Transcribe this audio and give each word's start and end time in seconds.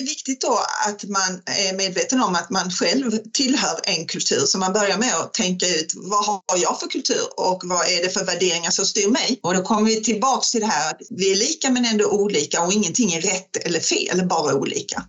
är 0.00 0.04
viktigt 0.04 0.40
då 0.40 0.58
att 0.88 1.04
man 1.04 1.42
är 1.46 1.76
medveten 1.76 2.22
om 2.22 2.34
att 2.34 2.50
man 2.50 2.70
själv 2.70 3.10
tillhör 3.32 3.80
en 3.84 4.06
kultur. 4.06 4.46
Så 4.46 4.58
man 4.58 4.72
börjar 4.72 4.98
med 4.98 5.14
att 5.14 5.34
tänka 5.34 5.66
ut 5.66 5.92
vad 5.94 6.24
har 6.24 6.58
jag 6.62 6.80
för 6.80 6.86
kultur 6.86 7.24
och 7.36 7.62
vad 7.64 7.88
är 7.88 8.02
det 8.02 8.10
för 8.10 8.24
värderingar 8.24 8.70
som 8.70 8.84
styr 8.84 9.08
mig? 9.08 9.40
Och 9.42 9.54
då 9.54 9.62
kommer 9.62 9.82
vi 9.82 10.02
tillbaks 10.02 10.50
till 10.50 10.60
det 10.60 10.66
här 10.66 10.90
att 10.90 11.00
vi 11.10 11.32
är 11.32 11.36
lika 11.36 11.70
men 11.70 11.84
ändå 11.84 12.10
olika 12.10 12.62
och 12.62 12.72
ingenting 12.72 13.12
är 13.12 13.20
rätt 13.20 13.56
eller 13.66 13.80
fel, 13.80 14.26
bara 14.26 14.54
olika. 14.54 15.04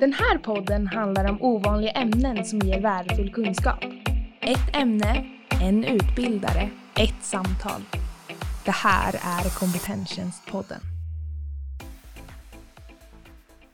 Den 0.00 0.12
här 0.12 0.38
podden 0.38 0.86
handlar 0.86 1.24
om 1.24 1.42
ovanliga 1.42 1.92
ämnen 1.92 2.44
som 2.44 2.58
ger 2.58 2.80
värdefull 2.80 3.32
kunskap. 3.32 3.84
Ett 4.42 4.76
ämne, 4.76 5.26
en 5.50 5.84
utbildare, 5.84 6.70
ett 6.96 7.24
samtal. 7.24 7.84
Det 8.64 8.70
här 8.70 9.14
är 9.14 9.58
Kompetenstjänstpodden. 9.58 10.89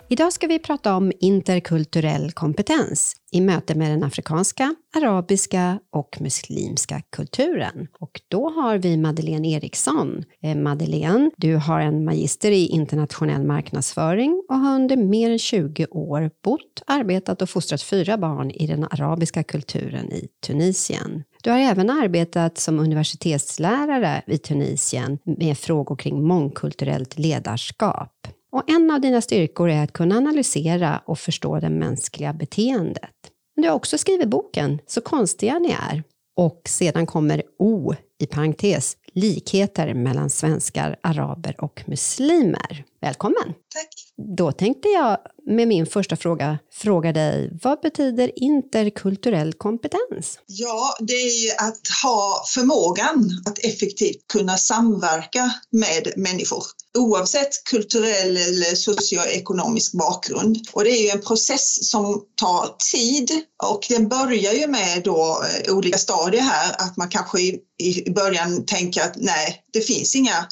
Idag 0.09 0.33
ska 0.33 0.47
vi 0.47 0.59
prata 0.59 0.97
om 0.97 1.13
interkulturell 1.21 2.33
kompetens 2.33 3.17
i 3.33 3.41
möte 3.41 3.75
med 3.75 3.91
den 3.91 4.05
afrikanska, 4.05 4.75
arabiska 4.97 5.81
och 5.93 6.17
muslimska 6.21 7.03
kulturen. 7.11 7.89
Och 8.01 8.21
då 8.29 8.51
har 8.51 8.79
vi 8.79 8.97
Madeleine 8.97 9.49
Eriksson. 9.49 10.25
Eh, 10.43 10.57
Madeleine, 10.57 11.31
du 11.37 11.57
har 11.57 11.81
en 11.81 12.05
magister 12.05 12.51
i 12.51 12.67
internationell 12.67 13.45
marknadsföring 13.45 14.43
och 14.49 14.57
har 14.57 14.75
under 14.75 14.97
mer 14.97 15.31
än 15.31 15.39
20 15.39 15.87
år 15.91 16.31
bott, 16.45 16.83
arbetat 16.87 17.43
och 17.43 17.51
fostrat 17.51 17.83
fyra 17.83 18.19
barn 18.19 18.51
i 18.51 18.67
den 18.67 18.85
arabiska 18.85 19.43
kulturen 19.43 20.13
i 20.13 20.29
Tunisien. 20.47 21.23
Du 21.43 21.51
har 21.51 21.59
även 21.59 21.91
arbetat 21.91 22.59
som 22.59 22.79
universitetslärare 22.79 24.23
i 24.27 24.39
Tunisien 24.39 25.19
med 25.25 25.59
frågor 25.59 25.97
kring 25.97 26.27
mångkulturellt 26.27 27.19
ledarskap. 27.19 28.36
Och 28.57 28.71
en 28.71 28.91
av 28.91 29.01
dina 29.01 29.21
styrkor 29.21 29.71
är 29.71 29.85
att 29.85 29.93
kunna 29.93 30.17
analysera 30.17 31.03
och 31.07 31.19
förstå 31.19 31.61
det 31.61 31.71
mänskliga 31.71 32.33
beteendet. 32.33 33.11
Men 33.57 33.63
du 33.63 33.69
har 33.69 33.77
också 33.77 33.99
skrivit 33.99 34.29
boken 34.29 34.79
Så 34.87 35.01
konstiga 35.01 35.59
ni 35.59 35.77
är. 35.91 36.03
Och 36.37 36.63
sedan 36.69 37.07
kommer 37.07 37.43
O 37.59 37.95
i 38.19 38.27
parentes, 38.27 38.97
likheter 39.13 39.95
mellan 39.95 40.31
svenskar, 40.31 40.97
araber 41.03 41.55
och 41.59 41.83
muslimer. 41.87 42.85
Välkommen! 43.01 43.45
Tack! 43.75 43.89
Då 44.37 44.53
tänkte 44.53 44.89
jag 44.89 45.19
med 45.47 45.69
min 45.69 45.87
första 45.87 46.17
fråga 46.17 46.59
fråga 46.73 47.13
dig, 47.13 47.51
vad 47.63 47.81
betyder 47.81 48.31
interkulturell 48.37 49.53
kompetens? 49.53 50.39
Ja, 50.47 50.97
det 51.01 51.13
är 51.13 51.45
ju 51.45 51.51
att 51.51 51.89
ha 52.05 52.45
förmågan 52.55 53.31
att 53.47 53.59
effektivt 53.59 54.27
kunna 54.33 54.57
samverka 54.57 55.55
med 55.71 56.13
människor 56.17 56.63
oavsett 56.97 57.65
kulturell 57.65 58.37
eller 58.37 58.75
socioekonomisk 58.75 59.93
bakgrund. 59.93 60.59
Och 60.73 60.85
det 60.85 60.91
är 60.91 61.03
ju 61.03 61.09
en 61.09 61.21
process 61.21 61.91
som 61.91 62.23
tar 62.41 62.77
tid 62.93 63.31
och 63.63 63.87
den 63.89 64.09
börjar 64.09 64.53
ju 64.53 64.67
med 64.67 65.03
då 65.05 65.45
eh, 65.45 65.75
olika 65.75 65.99
stadier 65.99 66.43
här, 66.43 66.75
att 66.79 66.97
man 66.97 67.09
kanske 67.09 67.41
i 67.79 68.11
början 68.15 68.67
tänker 68.67 69.03
att 69.03 69.17
nej, 69.17 69.63
det 69.73 69.81
finns 69.81 70.15
inga 70.15 70.47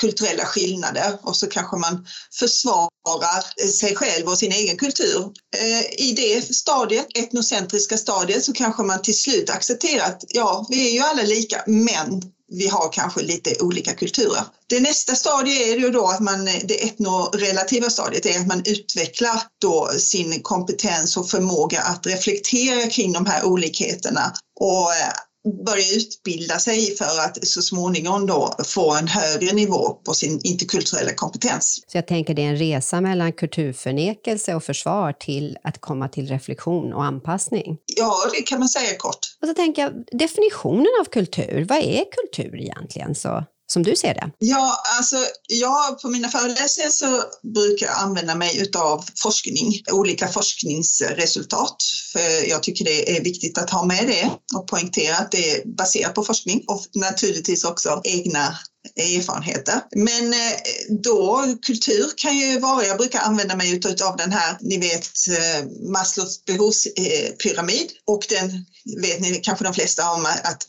kulturella 0.00 0.44
skillnader 0.44 1.18
och 1.22 1.36
så 1.36 1.46
kanske 1.46 1.76
man 1.76 2.06
försvarar 2.32 3.44
eh, 3.62 3.68
sig 3.68 3.96
själv 3.96 4.28
och 4.28 4.38
sin 4.38 4.52
egen 4.52 4.76
kultur. 4.76 5.32
Eh, 5.56 6.00
I 6.08 6.12
det 6.16 6.54
stadiet, 6.54 7.06
etnocentriska 7.18 7.96
stadiet, 7.96 8.44
så 8.44 8.52
kanske 8.52 8.82
man 8.82 9.02
till 9.02 9.18
slut 9.18 9.50
accepterar 9.50 10.04
att 10.04 10.24
ja, 10.28 10.66
vi 10.70 10.88
är 10.88 10.92
ju 10.92 11.00
alla 11.00 11.22
lika, 11.22 11.62
men 11.66 12.22
vi 12.50 12.68
har 12.68 12.92
kanske 12.92 13.22
lite 13.22 13.54
olika 13.60 13.94
kulturer. 13.94 14.44
Det 14.66 14.80
nästa 14.80 15.14
stadiet 15.14 15.66
är 15.66 15.78
ju 15.78 15.90
då 15.90 16.06
att 16.06 16.20
man, 16.20 16.44
det 16.44 16.84
etnorelativa 16.84 17.90
stadiet 17.90 18.26
är 18.26 18.40
att 18.40 18.46
man 18.46 18.62
utvecklar 18.66 19.42
då 19.60 19.90
sin 19.98 20.42
kompetens 20.42 21.16
och 21.16 21.30
förmåga 21.30 21.80
att 21.80 22.06
reflektera 22.06 22.90
kring 22.90 23.12
de 23.12 23.26
här 23.26 23.44
olikheterna 23.44 24.32
och 24.60 24.92
eh, 24.92 25.12
börja 25.66 25.96
utbilda 25.96 26.58
sig 26.58 26.96
för 26.96 27.04
att 27.04 27.46
så 27.46 27.62
småningom 27.62 28.26
då 28.26 28.54
få 28.64 28.94
en 28.94 29.08
högre 29.08 29.52
nivå 29.52 29.88
på 29.88 30.14
sin 30.14 30.40
interkulturella 30.44 31.14
kompetens. 31.14 31.84
Så 31.86 31.98
jag 31.98 32.06
tänker 32.06 32.34
det 32.34 32.42
är 32.42 32.48
en 32.48 32.56
resa 32.56 33.00
mellan 33.00 33.32
kulturförnekelse 33.32 34.54
och 34.54 34.64
försvar 34.64 35.12
till 35.12 35.58
att 35.62 35.80
komma 35.80 36.08
till 36.08 36.28
reflektion 36.28 36.92
och 36.92 37.04
anpassning? 37.04 37.78
Ja, 37.96 38.14
det 38.36 38.42
kan 38.42 38.58
man 38.58 38.68
säga 38.68 38.96
kort. 38.98 39.18
Och 39.42 39.48
så 39.48 39.54
tänker 39.54 39.82
jag, 39.82 39.92
definitionen 40.12 40.92
av 41.00 41.04
kultur, 41.04 41.66
vad 41.68 41.78
är 41.78 42.04
kultur 42.12 42.60
egentligen? 42.60 43.14
Så 43.14 43.44
som 43.72 43.82
du 43.82 43.96
ser 43.96 44.14
det? 44.14 44.30
Ja, 44.38 44.82
alltså 44.98 45.16
jag 45.48 46.00
på 46.00 46.08
mina 46.08 46.28
föreläsningar 46.28 46.90
så 46.90 47.22
brukar 47.54 47.86
jag 47.86 47.98
använda 47.98 48.34
mig 48.34 48.60
utav 48.60 49.04
forskning, 49.22 49.82
olika 49.92 50.28
forskningsresultat. 50.28 51.76
För 52.12 52.48
jag 52.48 52.62
tycker 52.62 52.84
det 52.84 53.16
är 53.16 53.24
viktigt 53.24 53.58
att 53.58 53.70
ha 53.70 53.84
med 53.84 54.06
det 54.06 54.30
och 54.58 54.66
poängtera 54.68 55.16
att 55.16 55.30
det 55.30 55.50
är 55.50 55.76
baserat 55.76 56.14
på 56.14 56.24
forskning 56.24 56.64
och 56.66 56.84
naturligtvis 56.94 57.64
också 57.64 58.00
egna 58.04 58.58
erfarenheter. 58.96 59.80
Men 59.96 60.32
eh, 60.32 60.56
då, 61.02 61.44
kultur 61.66 62.10
kan 62.16 62.36
ju 62.36 62.58
vara, 62.58 62.84
jag 62.84 62.96
brukar 62.96 63.18
använda 63.18 63.56
mig 63.56 63.80
av 64.04 64.16
den 64.16 64.32
här, 64.32 64.56
ni 64.60 64.78
vet 64.78 65.08
eh, 65.28 65.66
Maslows 65.92 66.44
behovspyramid 66.44 67.88
och 68.06 68.26
den 68.28 68.66
vet 69.02 69.20
ni 69.20 69.40
kanske 69.42 69.64
de 69.64 69.74
flesta 69.74 70.10
om 70.10 70.26
att 70.26 70.66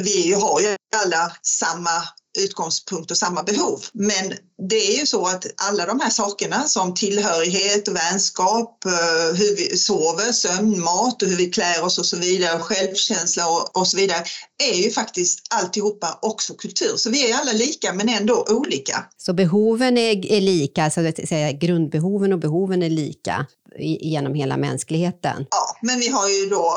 vi 0.00 0.32
har 0.32 0.60
ju 0.60 0.76
alla 0.96 1.32
samma 1.42 1.90
utgångspunkt 2.38 3.10
och 3.10 3.16
samma 3.16 3.42
behov. 3.42 3.84
Men 3.92 4.32
det 4.68 4.94
är 4.94 5.00
ju 5.00 5.06
så 5.06 5.26
att 5.26 5.46
alla 5.56 5.86
de 5.86 6.00
här 6.00 6.10
sakerna 6.10 6.64
som 6.64 6.94
tillhörighet 6.94 7.88
och 7.88 7.96
vänskap, 7.96 8.84
eh, 8.84 9.36
hur 9.36 9.56
vi 9.56 9.76
sover, 9.76 10.32
sömn, 10.32 10.80
mat 10.80 11.22
och 11.22 11.28
hur 11.28 11.36
vi 11.36 11.46
klär 11.46 11.84
oss 11.84 11.98
och 11.98 12.06
så 12.06 12.16
vidare, 12.16 12.58
självkänsla 12.58 13.48
och, 13.48 13.76
och 13.76 13.86
så 13.86 13.96
vidare, 13.96 14.24
är 14.72 14.82
ju 14.84 14.90
faktiskt 14.90 15.46
alltihopa 15.50 16.18
också 16.22 16.54
kultur. 16.54 16.96
Så 16.96 17.10
vi 17.10 17.30
är 17.30 17.34
alla 17.34 17.52
lika 17.52 17.92
men 17.92 18.08
ändå 18.08 18.44
olika. 18.50 19.04
Så 19.16 19.32
behoven 19.32 19.98
är, 19.98 20.32
är 20.32 20.40
lika, 20.40 20.84
alltså 20.84 21.00
så 21.00 21.08
att 21.08 21.28
säga, 21.28 21.52
grundbehoven 21.52 22.32
och 22.32 22.38
behoven 22.38 22.82
är 22.82 22.90
lika 22.90 23.46
genom 23.78 24.34
hela 24.34 24.56
mänskligheten? 24.56 25.46
Ja, 25.50 25.76
men 25.82 26.00
vi 26.00 26.08
har 26.08 26.28
ju 26.28 26.46
då, 26.46 26.76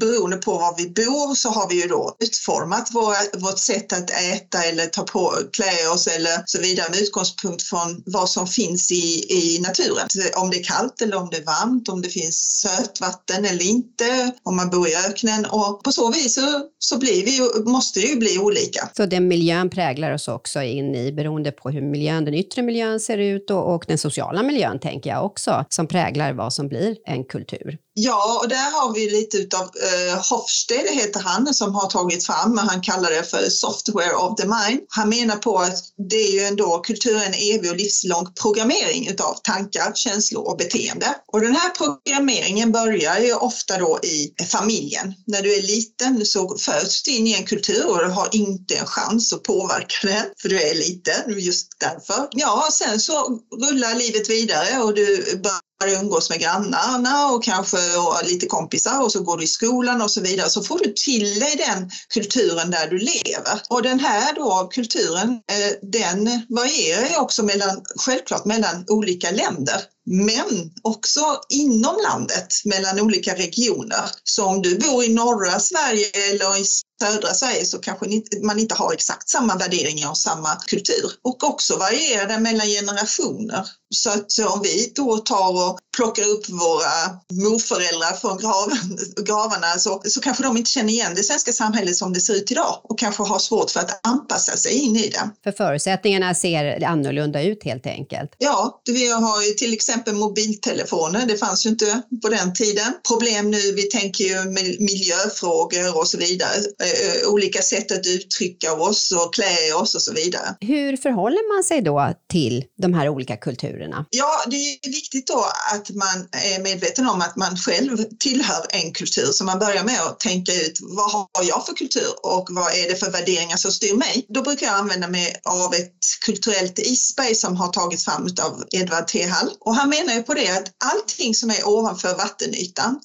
beroende 0.00 0.36
på 0.36 0.52
var 0.52 0.74
vi 0.76 0.88
bor, 0.88 1.34
så 1.34 1.48
har 1.48 1.68
vi 1.68 1.82
ju 1.82 1.88
då 1.88 2.16
utformat 2.24 2.94
våra, 2.94 3.16
vårt 3.38 3.58
sätt 3.58 3.92
att 3.92 4.10
äta 4.10 4.64
eller 4.64 4.86
ta 4.86 5.02
på, 5.02 5.32
klä 5.52 5.88
oss 5.94 6.06
eller 6.06 6.42
så 6.46 6.60
vidare 6.60 6.86
med 6.90 7.00
utgångspunkt 7.00 7.62
från 7.62 8.02
vad 8.06 8.28
som 8.28 8.46
finns 8.46 8.92
i, 8.92 9.24
i 9.28 9.60
naturen. 9.60 10.08
Om 10.34 10.50
det 10.50 10.56
är 10.56 10.64
kallt 10.64 11.02
eller 11.02 11.16
om 11.16 11.28
det 11.30 11.36
är 11.36 11.44
varmt, 11.44 11.88
om 11.88 12.02
det 12.02 12.08
finns 12.08 12.60
sötvatten 12.60 13.44
eller 13.44 13.64
inte, 13.64 14.32
om 14.42 14.56
man 14.56 14.70
bor 14.70 14.88
i 14.88 14.94
öknen 15.08 15.44
och 15.44 15.84
på 15.84 15.92
så 15.92 16.12
vis 16.12 16.34
så, 16.34 16.60
så 16.78 16.98
blir 16.98 17.24
vi, 17.24 17.70
måste 17.70 18.00
det 18.00 18.06
ju 18.06 18.16
bli 18.16 18.38
olika. 18.38 18.88
Så 18.96 19.06
den 19.06 19.28
miljön 19.28 19.70
präglar 19.70 20.12
oss 20.12 20.28
också 20.28 20.62
in 20.62 20.94
i 20.94 21.12
beroende 21.12 21.52
på 21.52 21.70
hur 21.70 21.82
miljön, 21.82 22.24
den 22.24 22.34
yttre 22.34 22.62
miljön 22.62 23.00
ser 23.00 23.18
ut 23.18 23.50
och, 23.50 23.74
och 23.74 23.84
den 23.88 23.98
sociala 23.98 24.42
miljön 24.42 24.80
tänker 24.80 25.10
jag 25.10 25.24
också, 25.24 25.64
som 25.68 25.86
präglar 25.86 26.21
vad 26.32 26.52
som 26.52 26.68
blir 26.68 26.96
en 27.04 27.24
kultur. 27.24 27.78
Ja, 27.94 28.40
och 28.42 28.48
där 28.48 28.70
har 28.70 28.94
vi 28.94 29.10
lite 29.10 29.36
utav 29.36 29.62
eh, 29.62 30.18
Hofstede 30.30 30.90
heter 30.90 31.20
han 31.20 31.54
som 31.54 31.74
har 31.74 31.90
tagit 31.90 32.26
fram, 32.26 32.58
han 32.58 32.80
kallar 32.80 33.10
det 33.10 33.22
för 33.22 33.50
software 33.50 34.14
of 34.14 34.36
the 34.36 34.46
mind. 34.46 34.80
Han 34.88 35.08
menar 35.08 35.36
på 35.36 35.58
att 35.58 35.78
det 36.10 36.16
är 36.16 36.32
ju 36.32 36.40
ändå 36.40 36.78
kulturen 36.78 37.34
evig 37.34 37.70
och 37.70 37.76
livslång 37.76 38.26
programmering 38.42 39.08
utav 39.08 39.34
tankar, 39.42 39.92
känslor 39.94 40.48
och 40.48 40.56
beteende. 40.56 41.06
Och 41.32 41.40
den 41.40 41.56
här 41.56 41.70
programmeringen 41.70 42.72
börjar 42.72 43.18
ju 43.18 43.34
ofta 43.34 43.78
då 43.78 43.98
i 44.02 44.34
familjen. 44.44 45.14
När 45.26 45.42
du 45.42 45.54
är 45.54 45.62
liten 45.62 46.26
så 46.26 46.56
föds 46.58 47.02
du 47.02 47.10
in 47.10 47.26
i 47.26 47.34
en 47.34 47.44
kultur 47.44 47.86
och 47.88 47.98
du 47.98 48.10
har 48.10 48.28
inte 48.32 48.74
en 48.74 48.86
chans 48.86 49.32
att 49.32 49.42
påverka 49.42 50.08
den, 50.08 50.24
för 50.42 50.48
du 50.48 50.62
är 50.62 50.74
liten, 50.74 51.38
just 51.38 51.68
därför. 51.80 52.28
Ja, 52.30 52.68
sen 52.72 53.00
så 53.00 53.40
rullar 53.62 53.94
livet 53.94 54.30
vidare 54.30 54.82
och 54.82 54.94
du 54.94 55.36
börjar 55.42 55.60
börjar 55.82 56.02
umgås 56.02 56.30
med 56.30 56.40
grannarna 56.40 57.26
och 57.26 57.44
kanske 57.44 57.78
och 57.98 58.26
lite 58.26 58.46
kompisar 58.46 59.02
och 59.02 59.12
så 59.12 59.22
går 59.22 59.36
du 59.36 59.44
i 59.44 59.46
skolan 59.46 60.02
och 60.02 60.10
så 60.10 60.20
vidare 60.20 60.50
så 60.50 60.62
får 60.62 60.78
du 60.78 60.92
till 60.92 61.40
dig 61.40 61.64
den 61.66 61.90
kulturen 62.08 62.70
där 62.70 62.86
du 62.90 62.98
lever. 62.98 63.62
Och 63.68 63.82
den 63.82 64.00
här 64.00 64.34
då 64.34 64.68
kulturen 64.72 65.30
eh, 65.30 65.72
den 65.82 66.24
varierar 66.48 67.08
ju 67.08 67.16
också 67.16 67.42
mellan, 67.42 67.82
självklart 67.96 68.44
mellan 68.44 68.84
olika 68.88 69.30
länder 69.30 69.82
men 70.06 70.70
också 70.82 71.20
inom 71.48 71.96
landet 72.10 72.54
mellan 72.64 73.00
olika 73.00 73.34
regioner. 73.34 74.10
Så 74.24 74.44
om 74.44 74.62
du 74.62 74.78
bor 74.78 75.04
i 75.04 75.14
norra 75.14 75.60
Sverige 75.60 76.10
eller 76.30 76.60
i 76.60 76.64
södra 77.02 77.34
Sverige 77.34 77.64
så 77.64 77.78
kanske 77.78 78.06
man 78.42 78.58
inte 78.58 78.74
har 78.74 78.92
exakt 78.92 79.28
samma 79.28 79.56
värderingar 79.56 80.10
och 80.10 80.18
samma 80.18 80.56
kultur. 80.66 81.12
Och 81.24 81.44
också 81.44 81.76
varierar 81.76 82.28
det 82.28 82.38
mellan 82.38 82.66
generationer. 82.66 83.66
Så 83.94 84.10
att 84.10 84.38
om 84.54 84.62
vi 84.62 84.92
då 84.94 85.16
tar 85.16 85.68
och 85.70 85.78
plockar 85.96 86.22
upp 86.22 86.48
våra 86.48 86.94
morföräldrar 87.32 88.16
från 88.16 88.38
graven, 88.38 88.98
gravarna 89.26 89.78
så, 89.78 90.02
så 90.04 90.20
kanske 90.20 90.42
de 90.42 90.56
inte 90.56 90.70
känner 90.70 90.92
igen 90.92 91.12
det 91.14 91.22
svenska 91.22 91.52
samhället 91.52 91.96
som 91.96 92.12
det 92.12 92.20
ser 92.20 92.34
ut 92.34 92.50
idag 92.50 92.80
och 92.82 92.98
kanske 92.98 93.22
har 93.22 93.38
svårt 93.38 93.70
för 93.70 93.80
att 93.80 94.06
anpassa 94.06 94.56
sig 94.56 94.72
in 94.72 94.96
i 94.96 95.08
det. 95.08 95.30
För 95.44 95.52
förutsättningarna 95.52 96.34
ser 96.34 96.84
annorlunda 96.84 97.42
ut 97.42 97.64
helt 97.64 97.86
enkelt? 97.86 98.30
Ja, 98.38 98.82
vi 98.84 99.10
har 99.10 99.42
ju 99.42 99.50
till 99.50 99.72
exempel 99.72 99.91
mobiltelefoner, 100.12 101.26
det 101.26 101.36
fanns 101.36 101.66
ju 101.66 101.70
inte 101.70 102.02
på 102.22 102.28
den 102.28 102.54
tiden. 102.54 102.92
Problem 103.08 103.50
nu, 103.50 103.72
vi 103.72 103.82
tänker 103.82 104.24
ju 104.24 104.44
miljöfrågor 104.78 105.98
och 105.98 106.08
så 106.08 106.18
vidare. 106.18 106.56
Eh, 106.58 107.28
olika 107.28 107.62
sätt 107.62 107.92
att 107.92 108.06
uttrycka 108.06 108.72
oss 108.72 109.12
och 109.12 109.34
klä 109.34 109.72
oss 109.74 109.94
och 109.94 110.02
så 110.02 110.12
vidare. 110.12 110.56
Hur 110.60 110.96
förhåller 110.96 111.54
man 111.56 111.64
sig 111.64 111.82
då 111.82 112.14
till 112.30 112.64
de 112.82 112.94
här 112.94 113.08
olika 113.08 113.36
kulturerna? 113.36 114.06
Ja, 114.10 114.44
det 114.46 114.56
är 114.56 114.90
viktigt 114.90 115.26
då 115.26 115.46
att 115.74 115.90
man 115.90 116.28
är 116.32 116.62
medveten 116.62 117.08
om 117.08 117.20
att 117.20 117.36
man 117.36 117.56
själv 117.56 117.96
tillhör 118.18 118.66
en 118.70 118.92
kultur. 118.92 119.32
Så 119.32 119.44
man 119.44 119.58
börjar 119.58 119.84
med 119.84 120.00
att 120.00 120.20
tänka 120.20 120.52
ut 120.52 120.78
vad 120.80 121.10
har 121.10 121.44
jag 121.48 121.66
för 121.66 121.74
kultur 121.74 122.08
och 122.22 122.48
vad 122.50 122.74
är 122.74 122.88
det 122.88 122.96
för 122.96 123.10
värderingar 123.10 123.56
som 123.56 123.72
styr 123.72 123.94
mig? 123.94 124.26
Då 124.28 124.42
brukar 124.42 124.66
jag 124.66 124.74
använda 124.74 125.08
mig 125.08 125.40
av 125.44 125.74
ett 125.74 125.92
kulturellt 126.24 126.78
isberg 126.78 127.34
som 127.34 127.56
har 127.56 127.68
tagits 127.68 128.04
fram 128.04 128.22
av 128.42 128.64
Edvard 128.70 129.06
T. 129.06 129.26
Hall. 129.26 129.50
Och 129.60 129.74
han 129.82 129.90
menar 129.90 130.14
ju 130.14 130.22
på 130.22 130.34
det 130.34 130.48
att 130.48 130.68
allting 130.84 131.34
som 131.34 131.50
är 131.50 131.68
ovanför 131.68 132.16
vattenytan, 132.16 133.00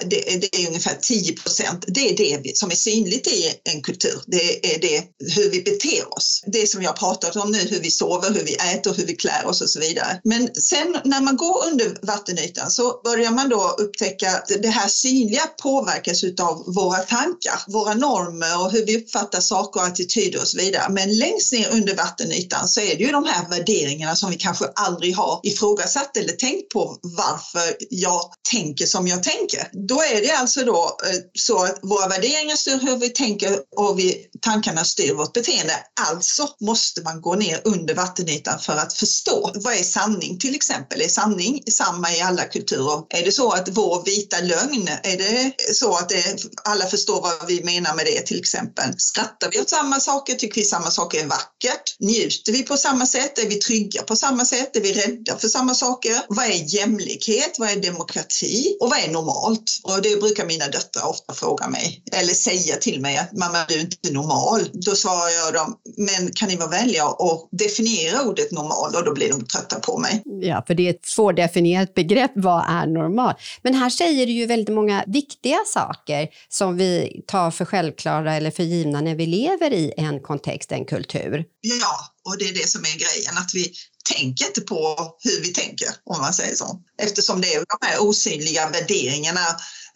det, 0.00 0.40
det, 0.40 0.56
är 0.56 0.66
ungefär 0.66 0.98
10 1.02 1.32
procent, 1.32 1.84
det 1.88 2.00
är 2.00 2.16
det 2.42 2.56
som 2.56 2.70
är 2.70 2.74
synligt 2.74 3.26
i 3.26 3.52
en 3.64 3.82
kultur. 3.82 4.22
Det 4.26 4.74
är 4.74 4.80
det 4.80 5.04
hur 5.34 5.50
vi 5.50 5.62
beter 5.62 6.14
oss. 6.16 6.42
Det 6.46 6.66
som 6.66 6.82
jag 6.82 6.96
pratat 6.96 7.36
om 7.36 7.50
nu, 7.50 7.58
hur 7.58 7.80
vi 7.80 7.90
sover, 7.90 8.30
hur 8.30 8.44
vi 8.44 8.54
äter, 8.54 8.94
hur 8.94 9.06
vi 9.06 9.14
klär 9.14 9.46
oss 9.46 9.60
och 9.60 9.70
så 9.70 9.80
vidare. 9.80 10.20
Men 10.24 10.54
sen 10.54 10.96
när 11.04 11.20
man 11.20 11.36
går 11.36 11.66
under 11.70 12.06
vattenytan 12.06 12.70
så 12.70 13.00
börjar 13.04 13.30
man 13.30 13.48
då 13.48 13.76
upptäcka 13.78 14.30
att 14.30 14.48
det 14.62 14.68
här 14.68 14.88
synliga 14.88 15.46
påverkas 15.62 16.24
utav 16.24 16.74
våra 16.74 16.98
tankar, 16.98 17.72
våra 17.72 17.94
normer 17.94 18.60
och 18.64 18.72
hur 18.72 18.86
vi 18.86 18.96
uppfattar 18.96 19.40
saker 19.40 19.80
och 19.80 19.86
attityder 19.86 20.40
och 20.40 20.48
så 20.48 20.58
vidare. 20.58 20.92
Men 20.92 21.18
längst 21.18 21.52
ner 21.52 21.68
under 21.72 21.96
vattenytan 21.96 22.68
så 22.68 22.80
är 22.80 22.96
det 22.96 23.04
ju 23.04 23.12
de 23.12 23.24
här 23.24 23.48
värderingarna 23.50 24.16
som 24.16 24.30
vi 24.30 24.36
kanske 24.36 24.64
aldrig 24.74 25.16
har 25.16 25.40
ifrågasatt 25.42 26.14
eller 26.22 26.32
tänkt 26.32 26.68
på 26.68 26.98
varför 27.02 27.76
jag 27.90 28.22
tänker 28.50 28.86
som 28.86 29.08
jag 29.08 29.22
tänker. 29.22 29.68
Då 29.88 30.02
är 30.02 30.20
det 30.20 30.30
alltså 30.30 30.64
då 30.64 30.98
eh, 31.04 31.18
så 31.38 31.64
att 31.64 31.78
våra 31.82 32.08
värderingar 32.08 32.56
styr 32.56 32.78
hur 32.82 32.96
vi 32.96 33.08
tänker 33.08 33.58
och 33.76 33.98
vi, 33.98 34.26
tankarna 34.40 34.84
styr 34.84 35.14
vårt 35.14 35.32
beteende. 35.32 35.74
Alltså 36.08 36.48
måste 36.60 37.02
man 37.02 37.20
gå 37.20 37.34
ner 37.34 37.60
under 37.64 37.94
vattenytan 37.94 38.58
för 38.58 38.72
att 38.72 38.92
förstå. 38.92 39.50
Vad 39.54 39.74
är 39.74 39.82
sanning 39.82 40.38
till 40.38 40.54
exempel? 40.54 41.00
Är 41.00 41.08
sanning 41.08 41.62
samma 41.70 42.12
i 42.12 42.20
alla 42.20 42.44
kulturer? 42.44 43.02
Är 43.08 43.24
det 43.24 43.32
så 43.32 43.52
att 43.52 43.68
vår 43.68 44.04
vita 44.04 44.40
lögn, 44.40 44.88
är 45.02 45.16
det 45.16 45.74
så 45.74 45.96
att 45.96 46.08
det, 46.08 46.44
alla 46.64 46.86
förstår 46.86 47.20
vad 47.20 47.46
vi 47.48 47.64
menar 47.64 47.94
med 47.94 48.06
det 48.06 48.26
till 48.26 48.38
exempel? 48.38 48.94
Skrattar 48.98 49.50
vi 49.52 49.60
åt 49.60 49.70
samma 49.70 50.00
saker? 50.00 50.34
Tycker 50.34 50.60
vi 50.60 50.66
samma 50.66 50.90
saker 50.90 51.20
är 51.20 51.26
vackert? 51.26 51.96
Njuter 52.00 52.52
vi 52.52 52.62
på 52.62 52.76
samma 52.76 53.06
sätt? 53.06 53.38
Är 53.38 53.48
vi 53.48 53.54
trygga 53.54 54.02
på 54.02 54.16
samma 54.16 54.44
sätt? 54.44 54.76
Är 54.76 54.80
vi 54.80 54.92
rädda 54.92 55.38
för 55.38 55.48
samma 55.48 55.74
saker? 55.74 56.11
Vad 56.28 56.46
är 56.46 56.74
jämlikhet? 56.74 57.56
Vad 57.58 57.70
är 57.70 57.76
demokrati? 57.76 58.76
Och 58.80 58.90
vad 58.90 58.98
är 58.98 59.10
normalt? 59.10 59.80
Och 59.82 60.02
det 60.02 60.20
brukar 60.20 60.46
mina 60.46 60.68
döttrar 60.68 61.08
ofta 61.08 61.34
fråga 61.34 61.68
mig 61.68 62.02
eller 62.12 62.34
säga 62.34 62.76
till 62.76 63.00
mig 63.00 63.16
att 63.16 63.32
mamma 63.32 63.64
du 63.68 63.74
är 63.74 63.80
inte 63.80 64.12
normal. 64.12 64.60
Då 64.72 64.94
svarar 64.94 65.30
jag 65.30 65.54
dem, 65.54 65.76
men 65.96 66.32
kan 66.32 66.48
ni 66.48 66.56
vara 66.56 66.68
vänliga 66.68 67.06
och 67.08 67.48
definiera 67.52 68.22
ordet 68.22 68.52
normal? 68.52 68.94
Och 68.94 69.04
då 69.04 69.14
blir 69.14 69.28
de 69.28 69.46
trötta 69.46 69.80
på 69.80 69.98
mig. 69.98 70.22
Ja, 70.24 70.64
för 70.66 70.74
det 70.74 70.86
är 70.86 70.90
ett 70.90 71.06
svårdefinierat 71.06 71.94
begrepp. 71.94 72.32
Vad 72.34 72.64
är 72.68 72.86
normal? 72.86 73.34
Men 73.62 73.74
här 73.74 73.90
säger 73.90 74.26
du 74.26 74.32
ju 74.32 74.46
väldigt 74.46 74.74
många 74.74 75.04
viktiga 75.06 75.58
saker 75.66 76.28
som 76.48 76.76
vi 76.76 77.22
tar 77.26 77.50
för 77.50 77.64
självklara 77.64 78.34
eller 78.36 78.50
för 78.50 78.62
givna 78.62 79.00
när 79.00 79.14
vi 79.14 79.26
lever 79.26 79.72
i 79.72 79.92
en 79.96 80.20
kontext, 80.20 80.72
en 80.72 80.84
kultur. 80.84 81.44
Ja, 81.60 82.12
och 82.24 82.38
det 82.38 82.44
är 82.44 82.54
det 82.54 82.68
som 82.68 82.80
är 82.80 82.98
grejen, 82.98 83.38
att 83.38 83.50
vi 83.54 83.72
tänker 84.12 84.46
inte 84.46 84.60
på 84.60 84.96
hur 85.24 85.40
vi 85.42 85.52
tänker, 85.52 85.88
om 86.04 86.20
man 86.20 86.32
säger 86.32 86.54
så. 86.54 86.80
Eftersom 87.02 87.40
det 87.40 87.54
är 87.54 87.58
de 87.58 87.86
här 87.86 88.02
osynliga 88.02 88.68
värderingarna 88.68 89.46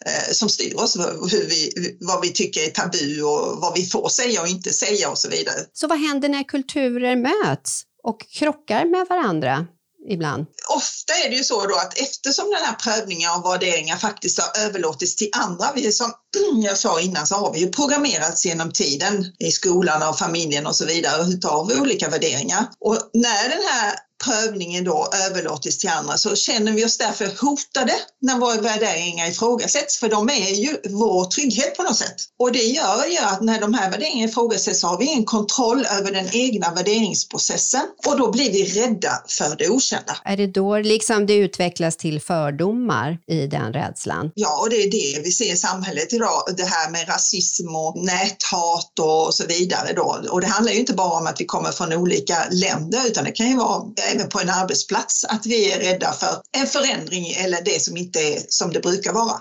eh, 0.05 0.33
som 0.33 0.49
styr 0.49 0.75
oss, 0.75 0.97
hur 1.31 1.47
vi, 1.49 1.71
vad 1.99 2.21
vi 2.21 2.29
tycker 2.29 2.61
är 2.61 2.69
tabu 2.69 3.21
och 3.21 3.61
vad 3.61 3.73
vi 3.75 3.85
får 3.85 4.09
säga 4.09 4.41
och 4.41 4.47
inte 4.47 4.73
säga 4.73 5.09
och 5.09 5.17
så 5.17 5.29
vidare. 5.29 5.59
Så 5.73 5.87
vad 5.87 5.99
händer 5.99 6.29
när 6.29 6.43
kulturer 6.43 7.15
möts 7.15 7.83
och 8.03 8.19
krockar 8.29 8.85
med 8.85 9.07
varandra? 9.09 9.67
ibland? 10.09 10.45
Ofta 10.75 11.13
är 11.25 11.29
det 11.29 11.35
ju 11.35 11.43
så 11.43 11.67
då 11.67 11.75
att 11.75 11.99
eftersom 11.99 12.45
den 12.45 12.65
här 12.65 12.75
prövningen 12.75 13.31
av 13.31 13.43
värderingar 13.43 13.97
faktiskt 13.97 14.39
har 14.39 14.65
överlåtits 14.65 15.15
till 15.15 15.29
andra, 15.33 15.65
vi 15.75 15.91
som 15.91 16.11
jag 16.63 16.77
sa 16.77 17.01
innan 17.01 17.27
så 17.27 17.35
har 17.35 17.53
vi 17.53 17.59
ju 17.59 17.71
programmerats 17.71 18.45
genom 18.45 18.71
tiden 18.71 19.25
i 19.39 19.51
skolan 19.51 20.09
och 20.09 20.19
familjen 20.19 20.67
och 20.67 20.75
så 20.75 20.85
vidare 20.85 21.23
utav 21.23 21.71
olika 21.81 22.09
värderingar. 22.09 22.65
Och 22.79 22.97
när 23.13 23.49
den 23.49 23.63
här 23.71 23.95
prövningen 24.25 24.83
då 24.83 25.09
överlåtits 25.29 25.77
till 25.77 25.89
andra 25.89 26.17
så 26.17 26.35
känner 26.35 26.71
vi 26.71 26.85
oss 26.85 26.97
därför 26.97 27.25
hotade 27.25 27.93
när 28.21 28.37
våra 28.37 28.61
värderingar 28.61 29.27
ifrågasätts 29.27 29.97
för 29.97 30.09
de 30.09 30.29
är 30.29 30.53
ju 30.53 30.77
vår 30.89 31.25
trygghet 31.25 31.77
på 31.77 31.83
något 31.83 31.97
sätt. 31.97 32.15
Och 32.39 32.51
det 32.51 32.63
gör 32.63 33.05
ju 33.05 33.17
att 33.17 33.41
när 33.41 33.61
de 33.61 33.73
här 33.73 33.91
värderingarna 33.91 34.29
ifrågasätts 34.29 34.79
så 34.79 34.87
har 34.87 34.97
vi 34.97 35.05
ingen 35.05 35.25
kontroll 35.25 35.85
över 35.99 36.11
den 36.11 36.27
egna 36.31 36.73
värderingsprocessen 36.73 37.81
och 38.05 38.17
då 38.17 38.31
blir 38.31 38.51
vi 38.51 38.63
rädda 38.63 39.23
för 39.27 39.55
det 39.57 39.69
okända. 39.69 40.17
Är 40.25 40.37
det 40.37 40.47
då 40.47 40.77
liksom 40.77 41.25
det 41.25 41.33
utvecklas 41.33 41.97
till 41.97 42.21
fördomar 42.21 43.17
i 43.27 43.47
den 43.47 43.73
rädslan? 43.73 44.31
Ja, 44.35 44.59
och 44.61 44.69
det 44.69 44.75
är 44.75 44.91
det 44.91 45.21
vi 45.23 45.31
ser 45.31 45.53
i 45.53 45.57
samhället 45.57 46.13
idag, 46.13 46.43
det 46.57 46.65
här 46.65 46.89
med 46.91 47.09
rasism 47.09 47.75
och 47.75 47.97
näthat 47.97 48.99
och 48.99 49.33
så 49.33 49.45
vidare 49.45 49.93
då. 49.93 50.21
Och 50.29 50.41
det 50.41 50.47
handlar 50.47 50.73
ju 50.73 50.79
inte 50.79 50.93
bara 50.93 51.19
om 51.19 51.27
att 51.27 51.41
vi 51.41 51.45
kommer 51.45 51.71
från 51.71 51.93
olika 51.93 52.37
länder 52.51 53.07
utan 53.07 53.23
det 53.23 53.31
kan 53.31 53.49
ju 53.49 53.57
vara 53.57 53.83
även 54.13 54.29
på 54.29 54.39
en 54.39 54.49
arbetsplats, 54.49 55.25
att 55.25 55.45
vi 55.45 55.71
är 55.71 55.79
rädda 55.79 56.13
för 56.13 56.41
en 56.57 56.67
förändring 56.67 57.27
eller 57.27 57.61
det 57.65 57.83
som 57.83 57.97
inte 57.97 58.19
är 58.19 58.39
som 58.49 58.73
det 58.73 58.79
brukar 58.79 59.13
vara. 59.13 59.39